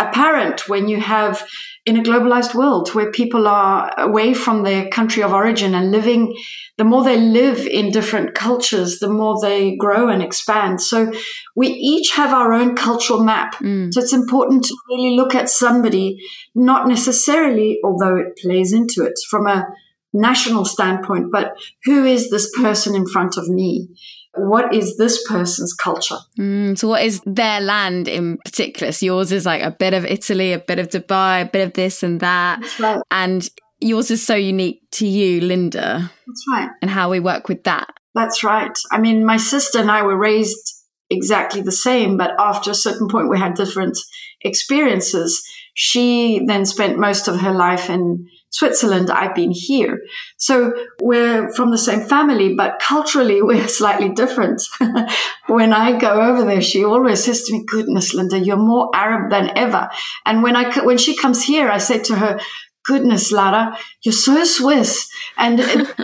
apparent 0.00 0.68
when 0.68 0.88
you 0.88 1.00
have 1.00 1.46
in 1.86 1.98
a 1.98 2.02
globalized 2.02 2.54
world 2.54 2.90
where 2.90 3.10
people 3.10 3.48
are 3.48 3.92
away 3.98 4.34
from 4.34 4.62
their 4.62 4.88
country 4.88 5.22
of 5.22 5.32
origin 5.32 5.74
and 5.74 5.90
living 5.90 6.36
the 6.76 6.84
more 6.84 7.02
they 7.02 7.18
live 7.18 7.66
in 7.66 7.90
different 7.90 8.34
cultures 8.34 8.98
the 8.98 9.08
more 9.08 9.40
they 9.40 9.76
grow 9.76 10.08
and 10.08 10.22
expand. 10.22 10.80
So 10.80 11.12
we 11.56 11.68
each 11.68 12.12
have 12.12 12.32
our 12.32 12.52
own 12.52 12.76
cultural 12.76 13.24
map. 13.24 13.54
Mm. 13.56 13.92
so 13.92 14.00
it's 14.00 14.12
important 14.12 14.64
to 14.64 14.76
really 14.88 15.16
look 15.16 15.34
at 15.34 15.48
somebody 15.48 16.18
not 16.54 16.86
necessarily 16.86 17.78
although 17.84 18.16
it 18.16 18.36
plays 18.36 18.72
into 18.72 19.04
it 19.04 19.14
from 19.28 19.46
a 19.46 19.66
national 20.12 20.64
standpoint 20.64 21.30
but 21.30 21.52
who 21.84 22.04
is 22.04 22.30
this 22.30 22.50
person 22.60 22.94
in 22.94 23.06
front 23.06 23.36
of 23.36 23.48
me 23.48 23.88
what 24.34 24.74
is 24.74 24.96
this 24.96 25.26
person's 25.28 25.72
culture? 25.72 26.18
Mm, 26.38 26.78
so, 26.78 26.88
what 26.88 27.02
is 27.02 27.20
their 27.26 27.60
land 27.60 28.08
in 28.08 28.38
particular? 28.44 28.92
So, 28.92 29.06
yours 29.06 29.32
is 29.32 29.46
like 29.46 29.62
a 29.62 29.70
bit 29.70 29.94
of 29.94 30.04
Italy, 30.04 30.52
a 30.52 30.58
bit 30.58 30.78
of 30.78 30.88
Dubai, 30.88 31.42
a 31.42 31.44
bit 31.46 31.66
of 31.66 31.72
this 31.74 32.02
and 32.02 32.20
that. 32.20 32.62
Right. 32.78 33.00
And 33.10 33.48
yours 33.80 34.10
is 34.10 34.24
so 34.24 34.34
unique 34.34 34.82
to 34.92 35.06
you, 35.06 35.40
Linda. 35.40 36.10
That's 36.26 36.44
right. 36.50 36.70
And 36.82 36.90
how 36.90 37.10
we 37.10 37.20
work 37.20 37.48
with 37.48 37.64
that. 37.64 37.88
That's 38.14 38.44
right. 38.44 38.76
I 38.90 39.00
mean, 39.00 39.24
my 39.24 39.36
sister 39.36 39.78
and 39.78 39.90
I 39.90 40.02
were 40.02 40.16
raised 40.16 40.76
exactly 41.10 41.60
the 41.60 41.72
same, 41.72 42.16
but 42.16 42.32
after 42.38 42.70
a 42.70 42.74
certain 42.74 43.08
point, 43.08 43.30
we 43.30 43.38
had 43.38 43.54
different 43.54 43.98
experiences. 44.42 45.42
She 45.74 46.44
then 46.46 46.66
spent 46.66 46.98
most 46.98 47.28
of 47.28 47.40
her 47.40 47.52
life 47.52 47.90
in 47.90 48.28
Switzerland, 48.50 49.10
I've 49.10 49.34
been 49.34 49.52
here. 49.52 50.02
So 50.36 50.72
we're 51.00 51.52
from 51.54 51.70
the 51.70 51.78
same 51.78 52.00
family, 52.00 52.54
but 52.54 52.80
culturally 52.80 53.42
we're 53.42 53.68
slightly 53.68 54.10
different. 54.10 54.62
when 55.46 55.72
I 55.72 55.98
go 55.98 56.20
over 56.20 56.44
there, 56.44 56.60
she 56.60 56.84
always 56.84 57.24
says 57.24 57.42
to 57.44 57.52
me, 57.52 57.64
goodness, 57.66 58.14
Linda, 58.14 58.38
you're 58.38 58.56
more 58.56 58.90
Arab 58.94 59.30
than 59.30 59.56
ever. 59.56 59.88
And 60.26 60.42
when 60.42 60.56
I, 60.56 60.84
when 60.84 60.98
she 60.98 61.16
comes 61.16 61.44
here, 61.44 61.70
I 61.70 61.78
said 61.78 62.04
to 62.04 62.16
her, 62.16 62.38
goodness, 62.84 63.30
Lara, 63.30 63.76
you're 64.02 64.12
so 64.12 64.44
Swiss. 64.44 65.08
And 65.36 65.60
it, 65.60 65.88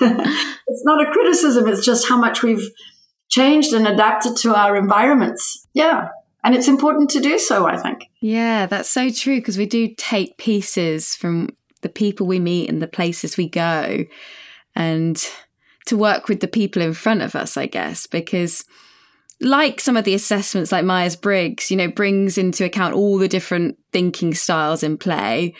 it's 0.00 0.84
not 0.84 1.06
a 1.06 1.10
criticism. 1.10 1.66
It's 1.68 1.84
just 1.84 2.08
how 2.08 2.18
much 2.18 2.42
we've 2.42 2.70
changed 3.28 3.72
and 3.72 3.86
adapted 3.86 4.36
to 4.38 4.54
our 4.54 4.76
environments. 4.76 5.66
Yeah. 5.74 6.08
And 6.44 6.54
it's 6.54 6.68
important 6.68 7.10
to 7.10 7.20
do 7.20 7.38
so, 7.38 7.66
I 7.66 7.76
think. 7.76 8.04
Yeah, 8.20 8.66
that's 8.66 8.88
so 8.88 9.10
true 9.10 9.38
because 9.38 9.58
we 9.58 9.66
do 9.66 9.92
take 9.96 10.38
pieces 10.38 11.14
from 11.14 11.50
the 11.82 11.88
people 11.88 12.26
we 12.26 12.40
meet 12.40 12.68
and 12.68 12.82
the 12.82 12.88
places 12.88 13.36
we 13.36 13.48
go 13.48 14.04
and 14.74 15.24
to 15.86 15.96
work 15.96 16.28
with 16.28 16.40
the 16.40 16.48
people 16.48 16.82
in 16.82 16.92
front 16.92 17.22
of 17.22 17.34
us, 17.34 17.56
I 17.56 17.66
guess, 17.66 18.06
because 18.06 18.64
like 19.40 19.80
some 19.80 19.96
of 19.96 20.04
the 20.04 20.14
assessments 20.14 20.72
like 20.72 20.84
Myers 20.84 21.16
Briggs, 21.16 21.70
you 21.70 21.76
know, 21.76 21.88
brings 21.88 22.38
into 22.38 22.64
account 22.64 22.94
all 22.94 23.18
the 23.18 23.28
different 23.28 23.78
thinking 23.92 24.34
styles 24.34 24.82
in 24.82 24.98
play. 24.98 25.54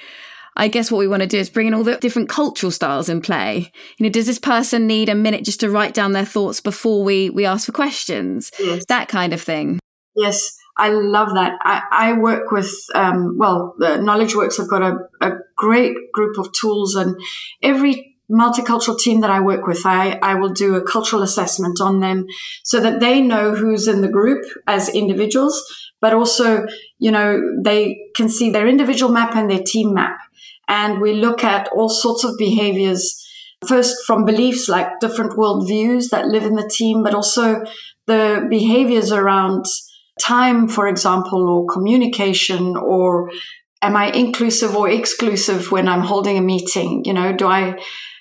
I 0.57 0.67
guess 0.67 0.91
what 0.91 0.99
we 0.99 1.07
want 1.07 1.23
to 1.23 1.29
do 1.29 1.39
is 1.39 1.49
bring 1.49 1.69
in 1.69 1.75
all 1.75 1.85
the 1.85 1.97
different 1.97 2.29
cultural 2.29 2.73
styles 2.73 3.09
in 3.09 3.21
play. 3.21 3.71
You 3.97 4.05
know, 4.05 4.11
does 4.11 4.27
this 4.27 4.41
person 4.41 4.89
need 4.89 5.09
a 5.09 5.15
minute 5.15 5.45
just 5.45 5.61
to 5.61 5.71
write 5.71 5.95
down 5.95 6.13
their 6.13 6.25
thoughts 6.25 6.61
before 6.61 7.05
we, 7.05 7.31
we 7.31 7.47
ask 7.47 7.67
for 7.67 7.73
questions? 7.73 8.51
Yes. 8.59 8.85
That 8.89 9.09
kind 9.09 9.33
of 9.33 9.41
thing. 9.41 9.79
Yes. 10.17 10.58
I 10.79 10.91
love 10.91 11.35
that. 11.35 11.59
I, 11.63 11.83
I 11.91 12.13
work 12.13 12.53
with, 12.53 12.73
um, 12.95 13.37
well, 13.37 13.75
KnowledgeWorkx 13.81 14.59
have 14.59 14.71
got 14.71 14.83
a, 14.83 14.97
a 15.21 15.33
great 15.57 15.95
group 16.13 16.39
of 16.39 16.53
tools, 16.53 16.95
and 16.95 17.17
every 17.63 18.17
multicultural 18.31 18.99
team 18.99 19.23
that 19.23 19.31
I 19.31 19.41
work 19.41 19.67
with, 19.67 19.85
I, 19.85 20.19
I 20.23 20.35
will 20.35 20.53
do 20.53 20.77
a 20.77 20.85
cultural 20.85 21.23
assessment 21.23 21.81
on 21.81 22.01
them 22.01 22.27
so 22.63 22.79
that 22.81 23.01
they 23.01 23.21
know 23.21 23.55
who's 23.55 23.89
in 23.89 24.03
the 24.03 24.09
group 24.09 24.45
as 24.67 24.89
individuals, 24.89 25.61
but 26.01 26.13
also, 26.13 26.67
you 26.99 27.11
know, 27.11 27.41
they 27.63 27.97
can 28.15 28.29
see 28.29 28.51
their 28.51 28.69
individual 28.69 29.11
map 29.11 29.35
and 29.35 29.51
their 29.51 29.63
team 29.65 29.95
map. 29.95 30.19
And 30.69 31.01
we 31.01 31.15
look 31.15 31.43
at 31.43 31.69
all 31.69 31.89
sorts 31.89 32.23
of 32.23 32.37
behaviors, 32.39 33.27
first 33.67 33.97
from 34.07 34.27
beliefs 34.27 34.69
like 34.69 35.01
different 35.01 35.33
worldviews 35.33 36.11
that 36.11 36.27
live 36.27 36.45
in 36.45 36.55
the 36.55 36.71
team, 36.73 37.03
but 37.03 37.15
also 37.15 37.65
the 38.07 38.47
behaviors 38.51 39.11
around 39.11 39.65
time, 40.21 40.69
for 40.69 40.89
example, 40.89 41.49
or 41.49 41.67
communication, 41.67 42.77
or 42.77 43.31
am 43.83 43.97
I 43.97 44.11
inclusive 44.11 44.77
or 44.77 44.89
exclusive 44.89 45.71
when 45.71 45.89
I'm 45.89 46.03
holding 46.03 46.37
a 46.37 46.43
meeting? 46.43 47.03
You 47.05 47.15
know, 47.15 47.33
do 47.33 47.47
I 47.47 47.79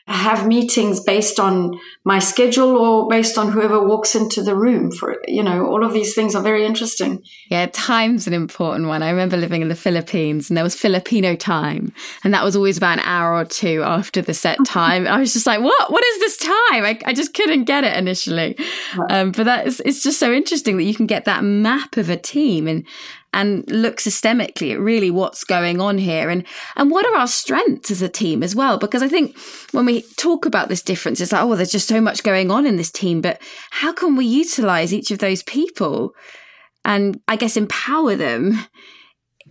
have 0.08 0.48
meetings 0.48 1.02
based 1.02 1.38
on 1.38 1.78
my 2.06 2.18
schedule 2.20 2.78
or 2.78 3.10
based 3.10 3.38
on 3.38 3.52
whoever 3.52 3.86
walks 3.86 4.16
into 4.16 4.42
the 4.42 4.56
room 4.56 4.90
for 4.90 5.18
you 5.28 5.44
know 5.44 5.68
all 5.68 5.84
of 5.84 5.92
these 5.92 6.16
things 6.16 6.34
are 6.34 6.42
very 6.42 6.66
interesting. 6.66 7.22
Yeah 7.50 7.68
time's 7.74 8.26
an 8.26 8.34
important 8.34 8.88
one. 8.88 9.04
I 9.04 9.10
remember 9.10 9.36
living 9.36 9.62
in 9.62 9.68
the 9.68 9.76
philippines 9.76 10.50
and 10.50 10.56
there 10.56 10.64
was 10.64 10.76
filipino 10.76 11.36
time 11.36 11.94
and 12.24 12.34
that 12.34 12.44
was 12.44 12.56
always 12.56 12.78
about 12.78 13.00
an 13.00 13.06
hour 13.06 13.36
or 13.36 13.44
two 13.44 13.84
after 13.84 14.22
the 14.22 14.34
set 14.34 14.58
time. 14.66 15.08
I 15.08 15.20
was 15.20 15.34
just 15.34 15.46
like 15.46 15.62
what? 15.62 15.92
What 15.92 16.06
is 16.06 16.20
this 16.20 16.38
time? 16.38 16.86
I, 16.86 17.00
I 17.06 17.14
just 17.14 17.34
couldn't 17.34 17.66
get 17.66 17.84
it 17.84 17.98
initially. 17.98 18.58
Um, 19.10 19.32
but 19.32 19.44
that 19.44 19.68
is 19.68 19.82
it's 19.84 20.04
just 20.04 20.20
so 20.20 20.32
interesting 20.32 20.78
that 20.78 20.84
you 20.84 20.96
can 20.96 21.06
get 21.06 21.26
that 21.26 21.44
map 21.44 21.98
of 21.98 22.10
a 22.10 22.18
team 22.18 22.68
and 22.68 22.86
and 23.34 23.70
look 23.70 23.98
systemically 23.98 24.72
at 24.74 24.80
really 24.80 25.12
what's 25.12 25.44
going 25.44 25.80
on 25.80 25.98
here 25.98 26.30
and 26.30 26.46
and 26.76 26.90
what 26.92 27.06
are 27.06 27.16
our 27.16 27.28
strengths 27.28 27.92
as 27.92 28.02
a 28.02 28.10
team 28.10 28.44
as 28.44 28.56
well? 28.56 28.78
Because 28.78 29.04
i 29.04 29.08
think 29.08 29.38
when 29.72 29.86
we 29.86 30.02
talk 30.18 30.46
about 30.46 30.70
this 30.70 30.82
difference 30.82 31.22
it's 31.22 31.32
like 31.32 31.44
oh 31.44 31.56
there's 31.56 31.72
just 31.72 31.88
so 31.88 32.02
much 32.02 32.24
going 32.24 32.52
on 32.52 32.66
in 32.66 32.78
this 32.78 32.92
team 32.92 33.22
but 33.22 33.42
how 33.72 33.92
can 33.94 34.16
we 34.16 34.26
utilize 34.26 34.94
each 34.94 35.12
of 35.12 35.20
those 35.20 35.44
people 35.44 36.14
and 36.86 37.20
i 37.28 37.36
guess 37.36 37.58
empower 37.58 38.16
them 38.16 38.58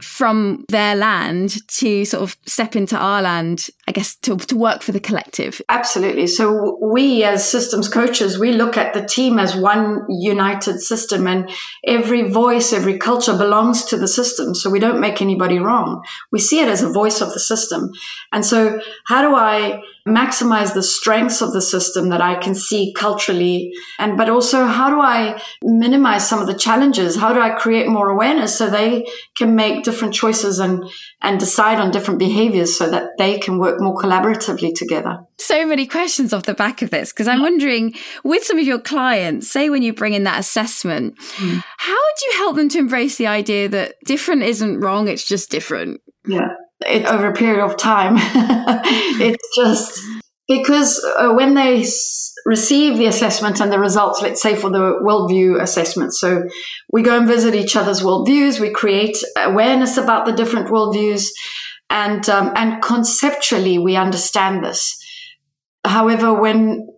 from 0.01 0.65
their 0.69 0.95
land 0.95 1.57
to 1.69 2.05
sort 2.05 2.23
of 2.23 2.37
step 2.47 2.77
into 2.77 2.97
our 2.97 3.23
land, 3.23 3.67
I 3.89 3.93
guess, 3.93 4.17
to, 4.17 4.37
to 4.37 4.57
work 4.57 4.83
for 4.83 4.91
the 4.91 4.99
collective? 4.99 5.63
Absolutely. 5.69 6.27
So, 6.27 6.77
we 6.83 7.23
as 7.23 7.49
systems 7.49 7.89
coaches, 7.89 8.37
we 8.37 8.51
look 8.53 8.77
at 8.77 8.95
the 8.95 9.07
team 9.07 9.39
as 9.39 9.55
one 9.55 10.05
united 10.09 10.81
system, 10.81 11.29
and 11.29 11.49
every 11.87 12.29
voice, 12.29 12.73
every 12.73 12.99
culture 12.99 13.37
belongs 13.37 13.85
to 13.87 13.97
the 13.97 14.09
system. 14.09 14.57
So, 14.57 14.71
we 14.71 14.81
don't 14.81 15.01
make 15.01 15.23
anybody 15.23 15.61
wrong. 15.61 16.03
We 16.33 16.41
see 16.41 16.61
it 16.61 16.69
as 16.69 16.83
a 16.83 16.93
voice 16.93 17.21
of 17.21 17.33
the 17.33 17.39
system. 17.39 17.93
And 18.33 18.45
so, 18.45 18.81
how 19.07 19.23
do 19.23 19.37
I 19.37 19.81
maximize 20.07 20.73
the 20.73 20.83
strengths 20.83 21.41
of 21.43 21.53
the 21.53 21.61
system 21.63 22.09
that 22.11 22.21
I 22.21 22.37
can 22.37 22.55
see 22.55 22.93
culturally? 22.93 23.73
And, 23.99 24.17
but 24.17 24.29
also, 24.29 24.65
how 24.65 24.91
do 24.91 25.01
I 25.01 25.41
minimize 25.63 26.29
some 26.29 26.41
of 26.41 26.47
the 26.47 26.55
challenges? 26.55 27.17
How 27.17 27.33
do 27.33 27.41
I 27.41 27.51
create 27.51 27.89
more 27.89 28.11
awareness 28.11 28.57
so 28.57 28.69
they 28.69 29.07
can 29.37 29.55
make 29.55 29.85
different 29.85 30.15
choices 30.15 30.59
and, 30.59 30.85
and 31.23 31.39
decide 31.39 31.79
on 31.79 31.91
different 31.91 32.19
behaviors 32.19 32.77
so 32.77 32.91
that 32.91 33.11
they 33.19 33.39
can 33.39 33.59
work 33.59 33.76
more 33.81 33.97
collaboratively 33.97 34.75
together? 34.75 35.19
So 35.39 35.67
many 35.67 35.87
questions 35.87 36.33
off 36.33 36.45
the 36.45 36.55
back 36.55 36.83
of 36.83 36.91
this 36.91 37.13
because 37.13 37.29
I'm 37.29 37.43
wondering 37.43 37.95
with 38.25 38.45
some 38.45 38.59
of 38.59 38.67
your 38.67 38.81
clients, 38.81 39.51
say 39.51 39.71
when 39.71 39.83
you 39.83 39.93
bring 39.93 40.13
in 40.13 40.25
that 40.25 40.41
assessment, 40.41 41.19
mm. 41.19 41.63
how 41.79 41.93
would 41.93 42.23
you 42.27 42.33
help 42.39 42.57
them 42.57 42.69
to 42.71 42.79
embrace 42.79 43.17
the 43.17 43.27
idea 43.27 43.69
that 43.69 43.95
different 44.05 44.43
isn't 44.43 44.81
wrong, 44.81 45.09
it's 45.09 45.27
just 45.27 45.51
different? 45.51 46.01
Yeah 46.27 46.49
it, 46.85 47.07
over 47.07 47.29
a 47.29 47.35
period 47.35 47.65
of 47.65 47.77
time. 47.77 48.15
it's 48.19 49.57
just 49.57 50.01
because 50.49 51.03
uh, 51.17 51.33
when 51.33 51.55
they 51.55 51.81
s- 51.81 52.33
receive 52.45 52.99
the 52.99 53.07
assessment 53.07 53.61
and 53.61 53.73
the 53.73 53.79
results, 53.79 54.23
let's 54.23 54.43
say 54.43 54.55
for 54.55 54.71
the 54.71 55.01
worldview 55.03 55.61
assessment, 55.61 56.15
so 56.15 56.45
we 56.93 57.03
go 57.03 57.17
and 57.17 57.27
visit 57.27 57.55
each 57.55 57.77
other's 57.77 58.03
worldviews, 58.03 58.61
we 58.61 58.71
create 58.71 59.17
awareness 59.37 59.97
about 59.97 60.27
the 60.27 60.33
different 60.33 60.69
worldviews, 60.69 61.25
and 61.91 62.29
um, 62.29 62.53
and 62.57 62.83
conceptually 62.83 63.79
we 63.79 63.97
understand 63.97 64.65
this. 64.65 65.03
However, 65.85 66.35
when 66.35 66.89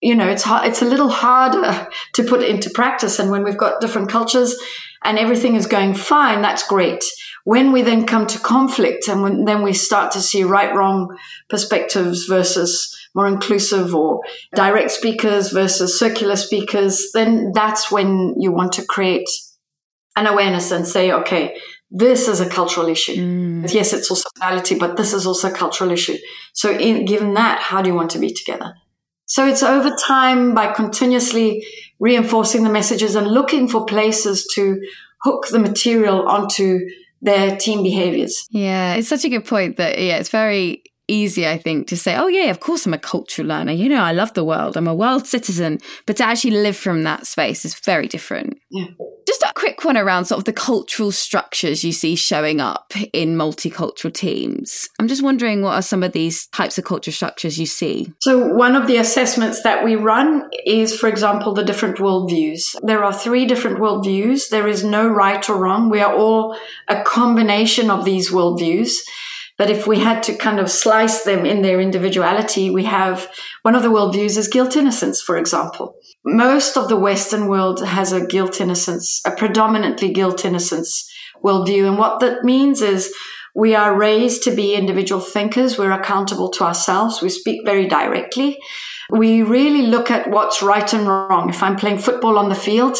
you 0.00 0.14
know 0.14 0.28
it's 0.28 0.42
hard, 0.42 0.68
it's 0.68 0.82
a 0.82 0.86
little 0.86 1.08
harder 1.08 1.88
to 2.14 2.24
put 2.24 2.42
into 2.42 2.70
practice, 2.70 3.18
and 3.18 3.30
when 3.30 3.44
we've 3.44 3.56
got 3.56 3.80
different 3.80 4.08
cultures 4.08 4.56
and 5.04 5.18
everything 5.18 5.56
is 5.56 5.66
going 5.66 5.94
fine, 5.94 6.42
that's 6.42 6.66
great 6.66 7.02
when 7.44 7.72
we 7.72 7.82
then 7.82 8.06
come 8.06 8.26
to 8.26 8.38
conflict 8.38 9.08
and 9.08 9.22
when, 9.22 9.44
then 9.44 9.62
we 9.62 9.72
start 9.72 10.12
to 10.12 10.20
see 10.20 10.44
right 10.44 10.74
wrong 10.74 11.16
perspectives 11.48 12.26
versus 12.26 12.96
more 13.14 13.26
inclusive 13.26 13.94
or 13.94 14.20
direct 14.54 14.90
speakers 14.90 15.50
versus 15.50 15.98
circular 15.98 16.36
speakers, 16.36 17.10
then 17.12 17.52
that's 17.52 17.90
when 17.90 18.34
you 18.38 18.52
want 18.52 18.72
to 18.72 18.86
create 18.86 19.28
an 20.16 20.26
awareness 20.26 20.70
and 20.70 20.86
say, 20.86 21.10
okay, 21.10 21.56
this 21.94 22.26
is 22.26 22.40
a 22.40 22.48
cultural 22.48 22.88
issue. 22.88 23.14
Mm. 23.14 23.72
Yes, 23.72 23.92
it's 23.92 24.10
also 24.10 24.28
reality, 24.40 24.78
but 24.78 24.96
this 24.96 25.12
is 25.12 25.26
also 25.26 25.50
a 25.50 25.52
cultural 25.52 25.90
issue. 25.90 26.16
So 26.54 26.70
in, 26.72 27.04
given 27.04 27.34
that, 27.34 27.60
how 27.60 27.82
do 27.82 27.90
you 27.90 27.94
want 27.94 28.10
to 28.12 28.18
be 28.18 28.32
together? 28.32 28.74
So 29.26 29.46
it's 29.46 29.62
over 29.62 29.94
time 29.96 30.54
by 30.54 30.72
continuously 30.72 31.64
reinforcing 32.00 32.64
the 32.64 32.70
messages 32.70 33.14
and 33.14 33.26
looking 33.28 33.68
for 33.68 33.84
places 33.84 34.50
to 34.54 34.80
hook 35.22 35.48
the 35.50 35.58
material 35.58 36.26
onto 36.26 36.80
their 37.20 37.56
team 37.56 37.82
behaviors. 37.82 38.46
Yeah, 38.50 38.94
it's 38.94 39.08
such 39.08 39.24
a 39.24 39.28
good 39.28 39.44
point 39.44 39.76
that, 39.76 39.98
yeah, 39.98 40.16
it's 40.16 40.30
very 40.30 40.82
easy, 41.08 41.46
I 41.46 41.58
think, 41.58 41.88
to 41.88 41.96
say, 41.96 42.16
oh, 42.16 42.28
yeah, 42.28 42.50
of 42.50 42.60
course 42.60 42.86
I'm 42.86 42.94
a 42.94 42.98
cultural 42.98 43.48
learner. 43.48 43.72
You 43.72 43.88
know, 43.88 44.02
I 44.02 44.12
love 44.12 44.34
the 44.34 44.44
world. 44.44 44.76
I'm 44.76 44.88
a 44.88 44.94
world 44.94 45.26
citizen. 45.26 45.78
But 46.06 46.16
to 46.18 46.24
actually 46.24 46.52
live 46.52 46.76
from 46.76 47.02
that 47.02 47.26
space 47.26 47.64
is 47.64 47.78
very 47.80 48.06
different. 48.06 48.58
Yeah. 48.70 48.86
Just 49.26 49.42
a 49.42 49.52
quick 49.54 49.84
one 49.84 49.96
around 49.96 50.24
sort 50.24 50.38
of 50.38 50.44
the 50.44 50.52
cultural 50.52 51.12
structures 51.12 51.84
you 51.84 51.92
see 51.92 52.16
showing 52.16 52.60
up 52.60 52.92
in 53.12 53.36
multicultural 53.36 54.12
teams. 54.12 54.88
I'm 54.98 55.08
just 55.08 55.22
wondering 55.22 55.62
what 55.62 55.74
are 55.74 55.82
some 55.82 56.02
of 56.02 56.12
these 56.12 56.46
types 56.48 56.78
of 56.78 56.84
cultural 56.84 57.12
structures 57.12 57.58
you 57.58 57.66
see? 57.66 58.12
So, 58.20 58.54
one 58.54 58.74
of 58.74 58.86
the 58.86 58.96
assessments 58.96 59.62
that 59.62 59.84
we 59.84 59.96
run 59.96 60.48
is, 60.66 60.96
for 60.96 61.08
example, 61.08 61.54
the 61.54 61.64
different 61.64 61.98
worldviews. 61.98 62.76
There 62.82 63.04
are 63.04 63.12
three 63.12 63.46
different 63.46 63.78
worldviews. 63.78 64.48
There 64.48 64.68
is 64.68 64.84
no 64.84 65.08
right 65.08 65.48
or 65.48 65.56
wrong. 65.56 65.90
We 65.90 66.00
are 66.00 66.14
all 66.14 66.56
a 66.88 67.02
combination 67.02 67.90
of 67.90 68.04
these 68.04 68.30
worldviews. 68.30 68.92
But 69.62 69.70
if 69.70 69.86
we 69.86 70.00
had 70.00 70.24
to 70.24 70.34
kind 70.34 70.58
of 70.58 70.68
slice 70.68 71.22
them 71.22 71.46
in 71.46 71.62
their 71.62 71.80
individuality, 71.80 72.68
we 72.68 72.82
have 72.82 73.30
one 73.62 73.76
of 73.76 73.84
the 73.84 73.90
worldviews 73.90 74.36
is 74.36 74.48
guilt 74.48 74.74
innocence, 74.74 75.22
for 75.22 75.36
example. 75.36 75.94
Most 76.24 76.76
of 76.76 76.88
the 76.88 76.96
Western 76.96 77.46
world 77.46 77.78
has 77.80 78.10
a 78.10 78.26
guilt 78.26 78.60
innocence, 78.60 79.20
a 79.24 79.30
predominantly 79.30 80.12
guilt 80.12 80.44
innocence 80.44 81.08
worldview. 81.44 81.86
And 81.86 81.96
what 81.96 82.18
that 82.18 82.42
means 82.42 82.82
is 82.82 83.14
we 83.54 83.76
are 83.76 83.96
raised 83.96 84.42
to 84.42 84.50
be 84.50 84.74
individual 84.74 85.20
thinkers. 85.20 85.78
We're 85.78 85.92
accountable 85.92 86.50
to 86.54 86.64
ourselves. 86.64 87.22
We 87.22 87.28
speak 87.28 87.64
very 87.64 87.86
directly. 87.86 88.58
We 89.10 89.42
really 89.42 89.86
look 89.86 90.10
at 90.10 90.28
what's 90.28 90.60
right 90.60 90.92
and 90.92 91.06
wrong. 91.06 91.50
If 91.50 91.62
I'm 91.62 91.76
playing 91.76 91.98
football 91.98 92.36
on 92.36 92.48
the 92.48 92.56
field, 92.56 92.98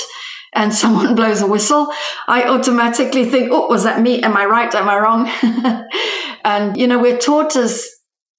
and 0.55 0.75
someone 0.83 1.15
blows 1.15 1.41
a 1.41 1.47
whistle, 1.47 1.93
I 2.29 2.45
automatically 2.45 3.25
think, 3.25 3.51
oh, 3.53 3.69
was 3.69 3.85
that 3.85 4.01
me? 4.01 4.23
Am 4.23 4.37
I 4.37 4.47
right? 4.47 4.75
Am 4.75 4.89
I 4.89 4.99
wrong? 4.99 5.31
and, 6.45 6.77
you 6.77 6.87
know, 6.87 6.99
we're 6.99 7.19
taught 7.19 7.57
as 7.57 7.89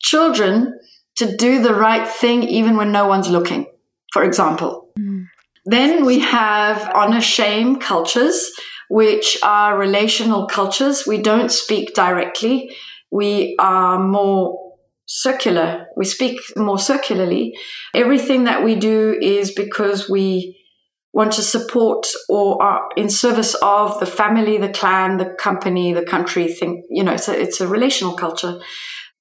children 0.02 0.80
to 1.15 1.36
do 1.38 1.62
the 1.62 1.73
right 1.73 2.08
thing 2.08 2.43
even 2.43 2.76
when 2.76 2.91
no 2.91 3.08
one's 3.08 3.30
looking, 3.30 3.67
for 4.12 4.23
example. 4.23 4.89
Mm. 4.99 5.26
Then 5.65 6.06
we 6.06 6.19
have 6.19 6.91
honor 6.93 7.21
shame 7.21 7.80
cultures, 7.80 8.52
which 8.89 9.38
are 9.43 9.78
relational 9.78 10.47
cultures. 10.47 11.08
We 11.08 11.21
don't 11.21 11.52
speak 11.52 11.93
directly. 11.93 12.76
We 13.12 13.56
are 13.60 13.99
more 13.99 14.60
circular. 15.06 15.88
We 15.95 16.06
speak 16.06 16.39
more 16.58 16.80
circularly. 16.80 17.54
Everything 17.93 18.45
that 18.45 18.63
we 18.63 18.76
do 18.76 19.17
is 19.21 19.52
because 19.52 20.10
we 20.10 20.60
want 21.13 21.32
to 21.34 21.43
support 21.43 22.08
or 22.28 22.62
are 22.62 22.89
in 22.97 23.10
service 23.10 23.56
of 23.62 23.99
the 23.99 24.06
family, 24.06 24.58
the 24.58 24.69
clan, 24.69 25.17
the 25.17 25.30
company, 25.39 25.93
the 25.93 26.04
country. 26.04 26.47
Think, 26.47 26.86
you 26.89 27.04
know, 27.04 27.13
it's 27.13 27.28
a, 27.28 27.39
it's 27.39 27.62
a 27.62 27.67
relational 27.67 28.15
culture. 28.15 28.60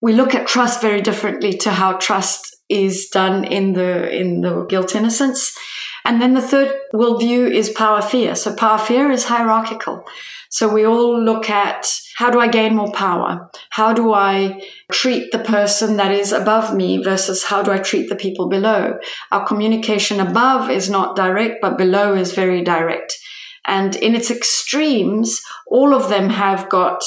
We 0.00 0.14
look 0.14 0.34
at 0.34 0.46
trust 0.46 0.80
very 0.80 1.02
differently 1.02 1.52
to 1.58 1.70
how 1.70 1.92
trust 1.98 2.56
is 2.68 3.08
done 3.08 3.44
in 3.44 3.74
the, 3.74 4.10
in 4.10 4.40
the 4.40 4.64
guilt 4.64 4.96
innocence. 4.96 5.56
And 6.04 6.20
then 6.20 6.34
the 6.34 6.42
third 6.42 6.74
worldview 6.94 7.50
is 7.50 7.68
power 7.70 8.02
fear. 8.02 8.34
So 8.34 8.56
power 8.56 8.78
fear 8.78 9.10
is 9.10 9.24
hierarchical. 9.24 10.04
So 10.52 10.68
we 10.68 10.84
all 10.84 11.18
look 11.18 11.48
at 11.48 11.86
how 12.16 12.30
do 12.30 12.38
I 12.38 12.46
gain 12.46 12.76
more 12.76 12.92
power? 12.92 13.50
How 13.70 13.94
do 13.94 14.12
I 14.12 14.60
treat 14.92 15.32
the 15.32 15.38
person 15.38 15.96
that 15.96 16.12
is 16.12 16.30
above 16.30 16.76
me 16.76 17.02
versus 17.02 17.42
how 17.42 17.62
do 17.62 17.72
I 17.72 17.78
treat 17.78 18.10
the 18.10 18.16
people 18.16 18.50
below? 18.50 18.98
Our 19.30 19.46
communication 19.46 20.20
above 20.20 20.70
is 20.70 20.90
not 20.90 21.16
direct, 21.16 21.62
but 21.62 21.78
below 21.78 22.14
is 22.14 22.34
very 22.34 22.62
direct. 22.62 23.16
And 23.64 23.96
in 23.96 24.14
its 24.14 24.30
extremes, 24.30 25.40
all 25.68 25.94
of 25.94 26.10
them 26.10 26.28
have 26.28 26.68
got 26.68 27.02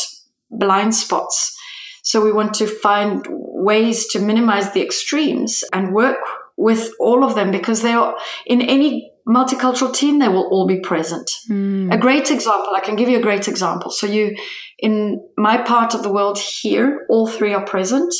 blind 0.49 0.95
spots. 0.95 1.55
So 2.01 2.25
we 2.25 2.31
want 2.31 2.55
to 2.55 2.65
find 2.65 3.27
ways 3.29 4.07
to 4.07 4.19
minimize 4.19 4.73
the 4.73 4.81
extremes 4.81 5.63
and 5.71 5.93
work 5.93 6.17
with 6.57 6.91
all 6.99 7.23
of 7.23 7.35
them 7.35 7.51
because 7.51 7.83
they 7.83 7.93
are 7.93 8.15
in 8.47 8.61
any 8.61 9.11
multicultural 9.27 9.93
team, 9.93 10.19
they 10.19 10.27
will 10.27 10.47
all 10.47 10.67
be 10.67 10.79
present. 10.79 11.29
Mm. 11.49 11.93
A 11.93 11.97
great 11.97 12.29
example, 12.29 12.73
I 12.75 12.79
can 12.79 12.95
give 12.95 13.09
you 13.09 13.17
a 13.17 13.21
great 13.21 13.47
example. 13.47 13.89
So 13.91 14.07
you, 14.07 14.35
in 14.79 15.27
my 15.37 15.57
part 15.57 15.93
of 15.95 16.03
the 16.03 16.11
world 16.11 16.37
here, 16.37 17.05
all 17.09 17.27
three 17.27 17.53
are 17.53 17.65
present. 17.65 18.13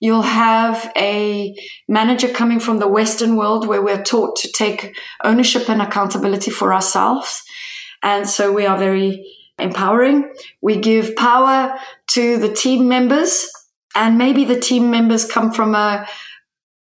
You'll 0.00 0.22
have 0.22 0.90
a 0.96 1.54
manager 1.88 2.28
coming 2.28 2.60
from 2.60 2.78
the 2.78 2.88
Western 2.88 3.36
world 3.36 3.66
where 3.66 3.82
we're 3.82 4.02
taught 4.02 4.36
to 4.40 4.52
take 4.52 4.96
ownership 5.24 5.68
and 5.68 5.80
accountability 5.80 6.50
for 6.50 6.72
ourselves. 6.72 7.42
And 8.02 8.28
so 8.28 8.52
we 8.52 8.66
are 8.66 8.78
very 8.78 9.26
empowering. 9.58 10.32
We 10.60 10.80
give 10.80 11.16
power 11.16 11.78
to 12.08 12.36
the 12.36 12.52
team 12.52 12.88
members 12.88 13.50
and 13.94 14.18
maybe 14.18 14.44
the 14.44 14.60
team 14.60 14.90
members 14.90 15.24
come 15.24 15.50
from 15.50 15.74
a 15.74 16.06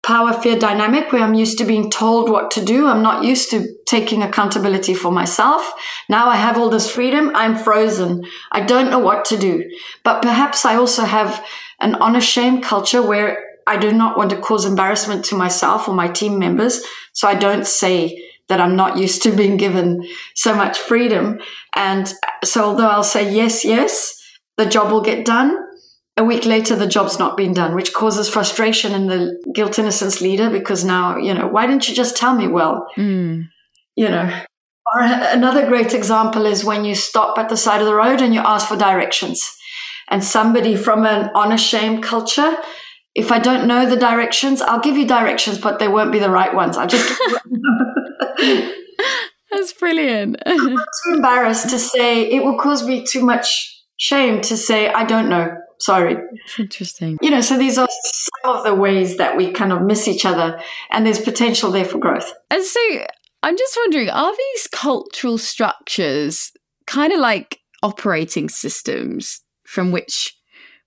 power 0.03 0.33
fear 0.33 0.59
dynamic 0.59 1.11
where 1.11 1.23
I'm 1.23 1.33
used 1.33 1.57
to 1.59 1.65
being 1.65 1.89
told 1.89 2.29
what 2.29 2.51
to 2.51 2.63
do. 2.63 2.87
I'm 2.87 3.01
not 3.01 3.23
used 3.23 3.49
to 3.51 3.73
taking 3.85 4.21
accountability 4.21 4.93
for 4.93 5.11
myself. 5.11 5.73
Now 6.09 6.27
I 6.27 6.35
have 6.35 6.57
all 6.57 6.69
this 6.69 6.91
freedom. 6.91 7.31
I'm 7.33 7.55
frozen. 7.55 8.25
I 8.51 8.61
don't 8.61 8.91
know 8.91 8.99
what 8.99 9.23
to 9.25 9.37
do. 9.37 9.63
But 10.03 10.21
perhaps 10.21 10.65
I 10.65 10.75
also 10.75 11.03
have 11.03 11.43
an 11.79 11.95
honor 11.95 12.21
shame 12.21 12.61
culture 12.61 13.01
where 13.01 13.43
I 13.65 13.77
do 13.77 13.93
not 13.93 14.17
want 14.17 14.29
to 14.31 14.41
cause 14.41 14.65
embarrassment 14.65 15.23
to 15.25 15.35
myself 15.35 15.87
or 15.87 15.95
my 15.95 16.09
team 16.09 16.37
members. 16.37 16.83
So 17.13 17.29
I 17.29 17.35
don't 17.35 17.65
say 17.65 18.21
that 18.49 18.59
I'm 18.59 18.75
not 18.75 18.97
used 18.97 19.23
to 19.23 19.31
being 19.31 19.55
given 19.55 20.05
so 20.35 20.53
much 20.53 20.77
freedom. 20.77 21.39
And 21.75 22.13
so 22.43 22.65
although 22.65 22.87
I'll 22.87 23.03
say 23.03 23.33
yes, 23.33 23.63
yes, 23.63 24.21
the 24.57 24.65
job 24.65 24.91
will 24.91 25.01
get 25.01 25.25
done 25.25 25.57
a 26.15 26.23
week 26.23 26.45
later 26.45 26.75
the 26.75 26.87
job's 26.87 27.17
not 27.17 27.35
been 27.35 27.53
done 27.53 27.73
which 27.75 27.93
causes 27.93 28.29
frustration 28.29 28.93
in 28.93 29.07
the 29.07 29.41
guilt 29.53 29.79
innocence 29.79 30.21
leader 30.21 30.49
because 30.49 30.85
now 30.85 31.17
you 31.17 31.33
know 31.33 31.47
why 31.47 31.65
didn't 31.65 31.89
you 31.89 31.95
just 31.95 32.15
tell 32.15 32.35
me? 32.35 32.47
Well 32.47 32.87
mm. 32.97 33.47
you 33.95 34.09
know 34.09 34.43
or 34.93 35.01
another 35.01 35.65
great 35.67 35.93
example 35.93 36.45
is 36.45 36.63
when 36.63 36.85
you 36.85 36.93
stop 36.93 37.37
at 37.37 37.49
the 37.49 37.57
side 37.57 37.81
of 37.81 37.87
the 37.87 37.95
road 37.95 38.21
and 38.21 38.33
you 38.33 38.39
ask 38.41 38.67
for 38.67 38.75
directions. 38.75 39.49
And 40.09 40.23
somebody 40.23 40.75
from 40.75 41.05
an 41.05 41.31
honor 41.33 41.57
shame 41.57 42.01
culture 42.01 42.57
if 43.15 43.31
i 43.31 43.37
don't 43.39 43.67
know 43.67 43.87
the 43.87 43.95
directions 43.95 44.59
i'll 44.61 44.79
give 44.79 44.97
you 44.97 45.07
directions 45.07 45.59
but 45.59 45.77
they 45.77 45.87
won't 45.87 46.11
be 46.11 46.19
the 46.19 46.29
right 46.29 46.53
ones. 46.53 46.77
I 46.77 46.85
just 46.85 47.07
that's 49.51 49.73
brilliant. 49.73 50.37
I'm 50.45 50.77
too 50.77 51.13
embarrassed 51.13 51.69
to 51.69 51.79
say 51.79 52.29
it 52.29 52.43
will 52.43 52.57
cause 52.57 52.85
me 52.85 53.05
too 53.05 53.23
much 53.23 53.69
shame 53.97 54.41
to 54.41 54.57
say 54.57 54.89
i 54.89 55.05
don't 55.05 55.29
know 55.29 55.55
Sorry. 55.79 56.17
Interesting. 56.59 57.17
You 57.21 57.29
know, 57.29 57.41
so 57.41 57.57
these 57.57 57.77
are 57.77 57.87
some 57.89 58.55
of 58.55 58.63
the 58.63 58.75
ways 58.75 59.17
that 59.17 59.37
we 59.37 59.51
kind 59.51 59.71
of 59.71 59.81
miss 59.81 60.07
each 60.07 60.25
other, 60.25 60.59
and 60.91 61.05
there's 61.05 61.19
potential 61.19 61.71
there 61.71 61.85
for 61.85 61.97
growth. 61.97 62.33
And 62.49 62.63
so 62.63 62.79
I'm 63.43 63.57
just 63.57 63.77
wondering 63.81 64.09
are 64.09 64.35
these 64.35 64.67
cultural 64.67 65.37
structures 65.37 66.51
kind 66.87 67.11
of 67.11 67.19
like 67.19 67.59
operating 67.81 68.49
systems 68.49 69.41
from 69.65 69.91
which 69.91 70.35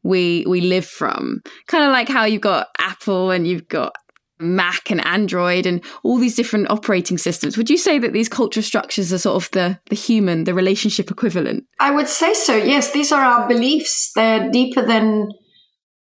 we 0.02 0.44
we 0.48 0.60
live 0.60 0.86
from 0.86 1.42
kind 1.66 1.84
of 1.84 1.90
like 1.90 2.08
how 2.08 2.24
you've 2.24 2.40
got 2.40 2.68
apple 2.78 3.30
and 3.30 3.46
you've 3.46 3.68
got 3.68 3.92
Mac 4.38 4.90
and 4.90 5.04
Android 5.06 5.66
and 5.66 5.82
all 6.02 6.18
these 6.18 6.36
different 6.36 6.70
operating 6.70 7.18
systems. 7.18 7.56
Would 7.56 7.70
you 7.70 7.78
say 7.78 7.98
that 7.98 8.12
these 8.12 8.28
culture 8.28 8.62
structures 8.62 9.12
are 9.12 9.18
sort 9.18 9.42
of 9.42 9.50
the, 9.52 9.78
the 9.88 9.96
human, 9.96 10.44
the 10.44 10.54
relationship 10.54 11.10
equivalent? 11.10 11.64
I 11.80 11.90
would 11.90 12.08
say 12.08 12.34
so, 12.34 12.56
yes. 12.56 12.92
These 12.92 13.12
are 13.12 13.22
our 13.22 13.48
beliefs. 13.48 14.12
They're 14.14 14.50
deeper 14.50 14.82
than 14.82 15.28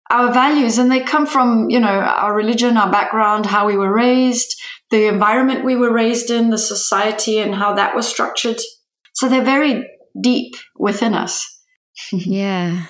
our 0.10 0.34
values 0.34 0.78
and 0.78 0.92
they 0.92 1.00
come 1.00 1.26
from, 1.26 1.70
you 1.70 1.80
know, 1.80 1.88
our 1.88 2.36
religion, 2.36 2.78
our 2.78 2.92
background, 2.92 3.46
how 3.46 3.66
we 3.66 3.78
were 3.78 3.94
raised, 3.94 4.56
the 4.92 5.08
environment 5.08 5.66
we 5.66 5.76
were 5.76 5.94
raised 5.94 6.30
in, 6.30 6.50
the 6.50 6.58
society 6.58 7.40
and 7.40 7.56
how 7.56 7.74
that 7.74 7.96
was 7.96 8.08
structured. 8.08 8.60
So 9.14 9.30
they're 9.30 9.44
very 9.44 9.90
deep 10.22 10.56
within 10.78 11.14
us. 11.14 11.53
yeah, 12.12 12.88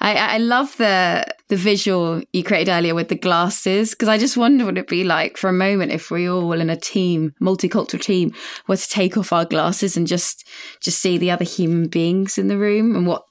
I 0.00 0.14
I 0.14 0.38
love 0.38 0.76
the 0.78 1.26
the 1.48 1.56
visual 1.56 2.22
you 2.32 2.42
created 2.42 2.70
earlier 2.70 2.94
with 2.94 3.08
the 3.08 3.14
glasses 3.14 3.90
because 3.90 4.08
I 4.08 4.16
just 4.16 4.36
wonder 4.36 4.64
what 4.64 4.78
it'd 4.78 4.88
be 4.88 5.04
like 5.04 5.36
for 5.36 5.48
a 5.48 5.52
moment 5.52 5.92
if 5.92 6.10
we 6.10 6.28
all 6.28 6.52
in 6.52 6.70
a 6.70 6.76
team, 6.76 7.34
multicultural 7.40 8.00
team, 8.00 8.32
were 8.66 8.76
to 8.76 8.88
take 8.88 9.16
off 9.16 9.32
our 9.32 9.44
glasses 9.44 9.96
and 9.96 10.06
just 10.06 10.48
just 10.80 11.00
see 11.00 11.18
the 11.18 11.30
other 11.30 11.44
human 11.44 11.88
beings 11.88 12.38
in 12.38 12.48
the 12.48 12.56
room 12.56 12.96
and 12.96 13.06
what 13.06 13.24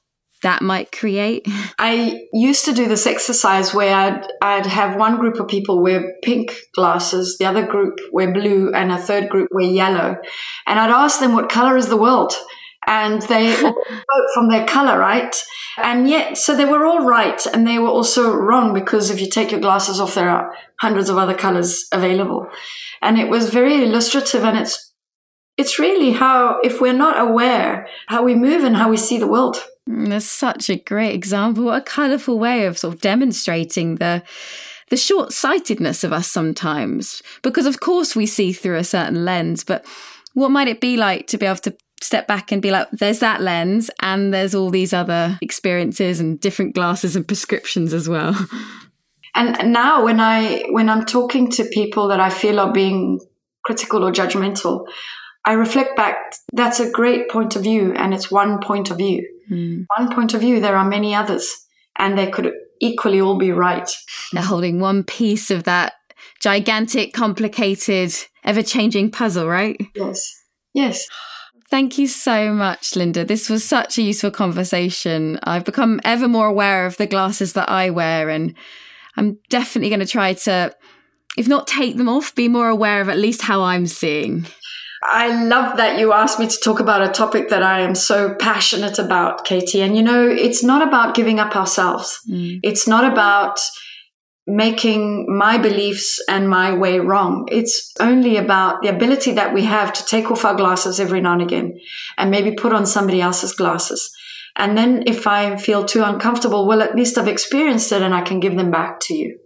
that 0.44 0.62
might 0.62 0.92
create. 0.92 1.48
I 1.80 2.22
used 2.32 2.66
to 2.66 2.74
do 2.74 2.88
this 2.88 3.08
exercise 3.08 3.74
where 3.74 3.96
I'd 3.96 4.28
I'd 4.44 4.68
have 4.68 4.96
one 4.96 5.18
group 5.18 5.40
of 5.40 5.48
people 5.48 5.82
wear 5.82 6.14
pink 6.24 6.56
glasses, 6.76 7.38
the 7.40 7.46
other 7.46 7.66
group 7.66 8.00
wear 8.12 8.32
blue, 8.32 8.72
and 8.74 8.92
a 8.92 9.00
third 9.00 9.30
group 9.30 9.50
wear 9.52 9.66
yellow, 9.66 10.18
and 10.68 10.80
I'd 10.80 10.92
ask 10.92 11.20
them 11.20 11.34
what 11.34 11.50
color 11.50 11.78
is 11.78 11.90
the 11.90 11.98
world 11.98 12.34
and 12.88 13.22
they 13.24 13.54
vote 13.56 13.76
from 14.34 14.50
their 14.50 14.66
color, 14.66 14.98
right? 14.98 15.36
And 15.78 16.10
yet, 16.10 16.38
so 16.38 16.56
they 16.56 16.66
were 16.66 16.86
all 16.86 17.06
right, 17.06 17.44
and 17.48 17.68
they 17.68 17.80
were 17.80 17.90
also 17.90 18.34
wrong 18.34 18.74
because 18.74 19.10
if 19.10 19.20
you 19.20 19.30
take 19.30 19.52
your 19.52 19.60
glasses 19.60 20.00
off, 20.00 20.16
there 20.16 20.30
are 20.30 20.54
hundreds 20.80 21.10
of 21.10 21.18
other 21.18 21.36
colors 21.36 21.86
available. 21.92 22.48
And 23.02 23.18
it 23.18 23.30
was 23.30 23.50
very 23.50 23.84
illustrative, 23.84 24.44
and 24.44 24.58
it's 24.58 24.94
it's 25.58 25.80
really 25.80 26.12
how, 26.12 26.60
if 26.64 26.82
we're 26.82 26.94
not 26.94 27.18
aware, 27.18 27.88
how 28.08 28.24
we 28.24 28.36
move 28.36 28.64
and 28.64 28.76
how 28.76 28.90
we 28.90 28.98
see 28.98 29.18
the 29.18 29.28
world. 29.28 29.56
Mm, 29.90 30.10
that's 30.10 30.26
such 30.26 30.70
a 30.70 30.76
great 30.76 31.14
example. 31.14 31.66
What 31.66 31.82
a 31.82 31.86
colourful 31.86 32.38
way 32.38 32.66
of 32.66 32.78
sort 32.78 32.96
of 32.96 33.02
demonstrating 33.02 33.96
the 33.96 34.24
the 34.90 34.98
short 34.98 35.34
sightedness 35.34 36.04
of 36.04 36.14
us 36.14 36.28
sometimes. 36.28 37.24
Because 37.42 37.66
of 37.66 37.80
course 37.80 38.16
we 38.16 38.26
see 38.26 38.54
through 38.54 38.78
a 38.78 38.84
certain 38.84 39.26
lens, 39.26 39.64
but 39.64 39.86
what 40.34 40.52
might 40.52 40.68
it 40.68 40.82
be 40.82 40.96
like 40.96 41.28
to 41.28 41.38
be 41.38 41.46
able 41.46 41.58
to 41.58 41.76
step 42.06 42.28
back 42.28 42.52
and 42.52 42.62
be 42.62 42.72
like, 42.72 42.90
there's 42.92 43.20
that 43.20 43.42
lens, 43.42 43.90
and 44.02 44.34
there's 44.34 44.56
all 44.56 44.70
these 44.70 44.94
other 44.94 45.38
experiences 45.42 46.20
and 46.20 46.40
different 46.40 46.76
glasses 46.76 47.16
and 47.16 47.28
prescriptions 47.28 47.94
as 47.94 48.08
well. 48.08 48.36
And 49.38 49.74
now, 49.74 50.06
when 50.06 50.22
I 50.22 50.64
when 50.70 50.90
I'm 50.90 51.06
talking 51.06 51.52
to 51.52 51.66
people 51.66 52.08
that 52.08 52.22
I 52.22 52.30
feel 52.30 52.58
are 52.58 52.72
being 52.72 53.20
critical 53.66 54.06
or 54.06 54.12
judgmental, 54.12 54.86
I 55.44 55.54
reflect 55.54 55.98
back. 55.98 56.16
That's 56.54 56.80
a 56.80 56.90
great 56.90 57.30
point 57.30 57.58
of 57.58 57.64
view, 57.64 57.94
and 57.96 58.14
it's 58.14 58.32
one 58.32 58.62
point 58.62 58.92
of 58.92 58.98
view. 58.98 59.28
Mm. 59.52 59.88
One 59.98 60.16
point 60.16 60.34
of 60.34 60.40
view. 60.40 60.62
There 60.62 60.78
are 60.78 60.88
many 60.88 61.14
others, 61.14 61.54
and 61.98 62.18
they 62.18 62.32
could 62.32 62.54
equally 62.80 63.20
all 63.20 63.38
be 63.38 63.52
right. 63.52 63.90
They're 64.32 64.42
holding 64.42 64.80
one 64.80 65.04
piece 65.04 65.52
of 65.52 65.66
that 65.66 65.96
gigantic, 66.40 67.14
complicated, 67.14 68.14
ever 68.46 68.64
changing 68.64 69.12
puzzle, 69.12 69.50
right? 69.50 69.80
Yes. 69.96 70.34
Yes. 70.74 71.08
Thank 71.76 71.98
you 71.98 72.08
so 72.08 72.54
much, 72.54 72.96
Linda. 72.96 73.26
This 73.26 73.50
was 73.50 73.62
such 73.66 73.98
a 73.98 74.02
useful 74.02 74.32
conversation. 74.32 75.38
I've 75.44 75.66
become 75.66 76.00
ever 76.06 76.26
more 76.26 76.48
aware 76.48 76.86
of 76.86 76.96
the 76.96 77.06
glasses 77.06 77.52
that 77.52 77.68
I 77.68 77.90
wear, 77.90 78.30
and 78.30 78.56
I'm 79.18 79.40
definitely 79.50 79.90
going 79.90 80.00
to 80.00 80.06
try 80.06 80.36
to, 80.36 80.74
if 81.38 81.50
not 81.50 81.68
take 81.68 81.98
them 81.98 82.08
off, 82.08 82.34
be 82.34 82.48
more 82.48 82.70
aware 82.70 83.02
of 83.02 83.10
at 83.10 83.18
least 83.18 83.42
how 83.42 83.62
I'm 83.62 83.88
seeing. 83.88 84.46
I 85.04 85.44
love 85.44 85.76
that 85.76 86.00
you 86.00 86.14
asked 86.14 86.40
me 86.40 86.48
to 86.48 86.58
talk 86.64 86.80
about 86.80 87.02
a 87.02 87.10
topic 87.10 87.50
that 87.50 87.62
I 87.62 87.82
am 87.82 87.94
so 87.94 88.34
passionate 88.36 88.98
about, 88.98 89.44
Katie. 89.44 89.82
And 89.82 89.98
you 89.98 90.02
know, 90.02 90.26
it's 90.26 90.64
not 90.64 90.82
about 90.82 91.14
giving 91.14 91.42
up 91.42 91.58
ourselves. 91.58 92.22
Mm. 92.26 92.62
It's 92.64 92.88
not 92.88 93.04
about 93.04 93.60
making 94.48 95.26
my 95.38 95.58
beliefs 95.58 96.22
and 96.30 96.50
my 96.50 96.74
way 96.74 97.00
wrong. 97.00 97.48
It's 97.52 97.92
only 98.00 98.38
about 98.38 98.82
the 98.82 98.90
ability 98.90 99.34
that 99.34 99.54
we 99.54 99.64
have 99.64 99.92
to 99.94 100.06
take 100.06 100.30
off 100.30 100.46
our 100.46 100.56
glasses 100.56 101.00
every 101.00 101.22
now 101.22 101.34
and 101.34 101.42
again 101.42 101.80
and 102.18 102.30
maybe 102.30 102.52
put 102.52 102.74
on 102.74 102.86
somebody 102.86 103.22
else's 103.22 103.54
glasses. 103.54 104.16
And 104.56 104.78
then 104.78 105.04
if 105.08 105.28
I 105.28 105.58
feel 105.58 105.84
too 105.84 106.04
uncomfortable, 106.04 106.68
well, 106.68 106.82
at 106.82 106.96
least 106.96 107.18
I've 107.18 107.28
experienced 107.28 107.92
it 107.92 108.02
and 108.02 108.14
I 108.14 108.22
can 108.22 108.40
give 108.40 108.56
them 108.56 108.72
back 108.72 109.00
to 109.02 109.14
you. 109.14 109.40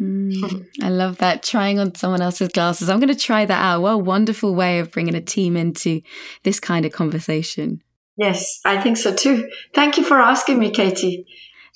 Mm, 0.00 0.66
I 0.82 0.88
love 0.88 1.18
that. 1.18 1.42
Trying 1.42 1.78
on 1.78 1.94
someone 1.94 2.22
else's 2.22 2.48
glasses. 2.48 2.88
I'm 2.88 3.00
going 3.00 3.12
to 3.12 3.18
try 3.18 3.44
that 3.44 3.62
out. 3.62 3.82
What 3.82 3.90
a 3.90 3.98
wonderful 3.98 4.54
way 4.54 4.78
of 4.78 4.90
bringing 4.90 5.14
a 5.14 5.20
team 5.20 5.56
into 5.56 6.00
this 6.44 6.60
kind 6.60 6.86
of 6.86 6.92
conversation. 6.92 7.82
Yes, 8.16 8.60
I 8.64 8.80
think 8.80 8.96
so 8.96 9.14
too. 9.14 9.50
Thank 9.74 9.96
you 9.96 10.04
for 10.04 10.18
asking 10.20 10.58
me, 10.58 10.70
Katie. 10.70 11.26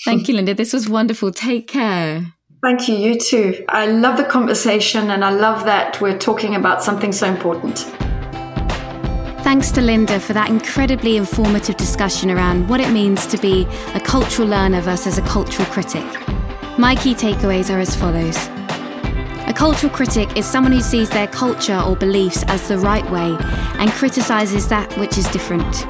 Thank 0.04 0.28
you, 0.28 0.34
Linda. 0.34 0.54
This 0.54 0.72
was 0.72 0.88
wonderful. 0.88 1.32
Take 1.32 1.68
care. 1.68 2.34
Thank 2.62 2.88
you. 2.88 2.96
You 2.96 3.18
too. 3.18 3.64
I 3.68 3.86
love 3.86 4.16
the 4.16 4.24
conversation 4.24 5.10
and 5.10 5.24
I 5.24 5.30
love 5.30 5.64
that 5.64 6.00
we're 6.00 6.18
talking 6.18 6.54
about 6.54 6.82
something 6.82 7.12
so 7.12 7.26
important. 7.26 7.78
Thanks 9.44 9.70
to 9.72 9.80
Linda 9.80 10.18
for 10.18 10.32
that 10.32 10.48
incredibly 10.48 11.16
informative 11.16 11.76
discussion 11.76 12.30
around 12.30 12.68
what 12.68 12.80
it 12.80 12.90
means 12.90 13.26
to 13.28 13.38
be 13.38 13.64
a 13.94 14.00
cultural 14.00 14.48
learner 14.48 14.80
versus 14.80 15.18
a 15.18 15.22
cultural 15.22 15.66
critic. 15.68 16.04
My 16.78 16.96
key 16.96 17.14
takeaways 17.14 17.72
are 17.72 17.78
as 17.78 17.94
follows. 17.94 18.36
A 19.48 19.52
cultural 19.54 19.92
critic 19.92 20.36
is 20.36 20.44
someone 20.44 20.72
who 20.72 20.80
sees 20.80 21.08
their 21.08 21.28
culture 21.28 21.80
or 21.86 21.94
beliefs 21.94 22.42
as 22.48 22.66
the 22.66 22.78
right 22.78 23.08
way 23.10 23.36
and 23.78 23.90
criticises 23.92 24.66
that 24.68 24.92
which 24.98 25.16
is 25.16 25.28
different. 25.28 25.86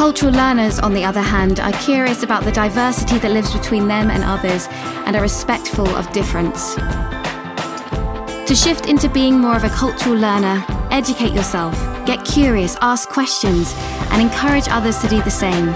Cultural 0.00 0.32
learners, 0.32 0.78
on 0.78 0.94
the 0.94 1.04
other 1.04 1.20
hand, 1.20 1.60
are 1.60 1.72
curious 1.72 2.22
about 2.22 2.44
the 2.44 2.52
diversity 2.52 3.18
that 3.18 3.32
lives 3.32 3.52
between 3.52 3.86
them 3.86 4.10
and 4.10 4.24
others 4.24 4.66
and 5.04 5.14
are 5.14 5.20
respectful 5.20 5.86
of 5.88 6.10
difference. 6.10 6.74
To 8.46 8.54
shift 8.54 8.86
into 8.86 9.10
being 9.10 9.38
more 9.38 9.54
of 9.54 9.64
a 9.64 9.68
cultural 9.68 10.16
learner, 10.16 10.64
educate 10.90 11.34
yourself, 11.34 11.74
get 12.06 12.24
curious, 12.24 12.78
ask 12.80 13.10
questions, 13.10 13.74
and 14.10 14.22
encourage 14.22 14.68
others 14.68 14.96
to 15.00 15.06
do 15.06 15.20
the 15.20 15.30
same. 15.30 15.66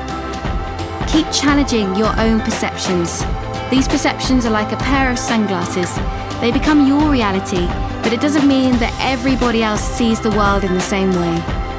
Keep 1.06 1.30
challenging 1.30 1.94
your 1.94 2.18
own 2.18 2.40
perceptions. 2.40 3.22
These 3.70 3.88
perceptions 3.88 4.46
are 4.46 4.50
like 4.50 4.72
a 4.72 4.78
pair 4.78 5.10
of 5.10 5.18
sunglasses. 5.18 5.94
They 6.40 6.50
become 6.50 6.86
your 6.86 7.10
reality, 7.10 7.66
but 8.02 8.14
it 8.14 8.22
doesn't 8.22 8.48
mean 8.48 8.72
that 8.78 8.96
everybody 9.02 9.62
else 9.62 9.82
sees 9.82 10.18
the 10.18 10.30
world 10.30 10.64
in 10.64 10.72
the 10.72 10.80
same 10.80 11.12
way. 11.12 11.73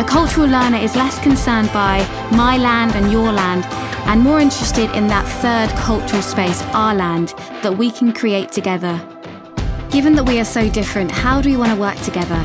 A 0.00 0.04
cultural 0.04 0.46
learner 0.46 0.78
is 0.78 0.96
less 0.96 1.18
concerned 1.18 1.70
by 1.74 1.98
my 2.32 2.56
land 2.56 2.92
and 2.92 3.12
your 3.12 3.30
land 3.30 3.66
and 4.08 4.22
more 4.22 4.40
interested 4.40 4.90
in 4.96 5.06
that 5.08 5.26
third 5.42 5.68
cultural 5.78 6.22
space, 6.22 6.62
our 6.72 6.94
land, 6.94 7.34
that 7.62 7.76
we 7.76 7.90
can 7.90 8.10
create 8.10 8.50
together. 8.50 8.98
Given 9.90 10.14
that 10.14 10.24
we 10.24 10.40
are 10.40 10.44
so 10.46 10.70
different, 10.70 11.10
how 11.10 11.42
do 11.42 11.50
we 11.50 11.58
want 11.58 11.70
to 11.72 11.78
work 11.78 11.98
together? 11.98 12.42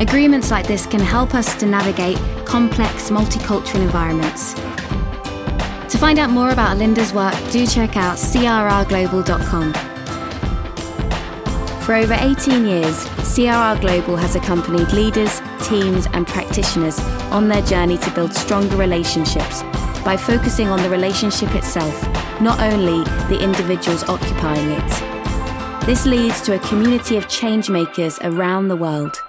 Agreements 0.00 0.50
like 0.50 0.66
this 0.66 0.84
can 0.84 0.98
help 0.98 1.32
us 1.32 1.54
to 1.60 1.66
navigate 1.66 2.18
complex 2.44 3.08
multicultural 3.08 3.82
environments. 3.82 4.54
To 4.54 5.98
find 5.98 6.18
out 6.18 6.30
more 6.30 6.50
about 6.50 6.76
Linda's 6.76 7.12
work, 7.12 7.36
do 7.52 7.68
check 7.68 7.96
out 7.96 8.16
crrglobal.com. 8.16 9.72
For 11.82 11.94
over 11.94 12.14
18 12.18 12.66
years, 12.66 13.04
CRR 13.22 13.80
Global 13.80 14.16
has 14.16 14.34
accompanied 14.34 14.90
leaders, 14.92 15.40
teams, 15.68 16.06
and 16.12 16.26
practitioners 16.26 16.98
on 17.30 17.48
their 17.48 17.62
journey 17.62 17.98
to 17.98 18.10
build 18.12 18.32
stronger 18.32 18.76
relationships 18.76 19.62
by 20.04 20.16
focusing 20.16 20.68
on 20.68 20.80
the 20.82 20.88
relationship 20.88 21.54
itself, 21.54 22.02
not 22.40 22.60
only 22.60 23.02
the 23.28 23.42
individuals 23.42 24.04
occupying 24.04 24.70
it. 24.70 25.86
This 25.86 26.06
leads 26.06 26.40
to 26.42 26.54
a 26.54 26.68
community 26.68 27.16
of 27.16 27.26
changemakers 27.26 28.18
around 28.22 28.68
the 28.68 28.76
world. 28.76 29.22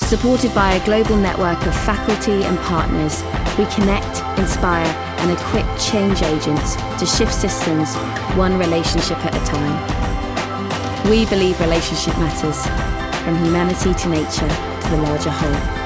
Supported 0.00 0.54
by 0.54 0.74
a 0.74 0.84
global 0.84 1.16
network 1.16 1.64
of 1.66 1.74
faculty 1.74 2.44
and 2.44 2.58
partners, 2.58 3.22
we 3.58 3.64
connect, 3.74 4.22
inspire, 4.38 4.86
and 5.18 5.30
equip 5.30 5.66
change 5.78 6.22
agents 6.22 6.76
to 6.98 7.06
shift 7.06 7.32
systems 7.32 7.94
one 8.36 8.58
relationship 8.58 9.18
at 9.24 9.34
a 9.34 9.44
time. 9.46 11.10
We 11.10 11.26
believe 11.26 11.58
relationship 11.60 12.16
matters, 12.18 12.60
from 13.24 13.36
humanity 13.44 13.94
to 13.94 14.08
nature 14.08 14.48
to 14.48 14.90
the 14.90 14.98
larger 14.98 15.30
whole. 15.30 15.83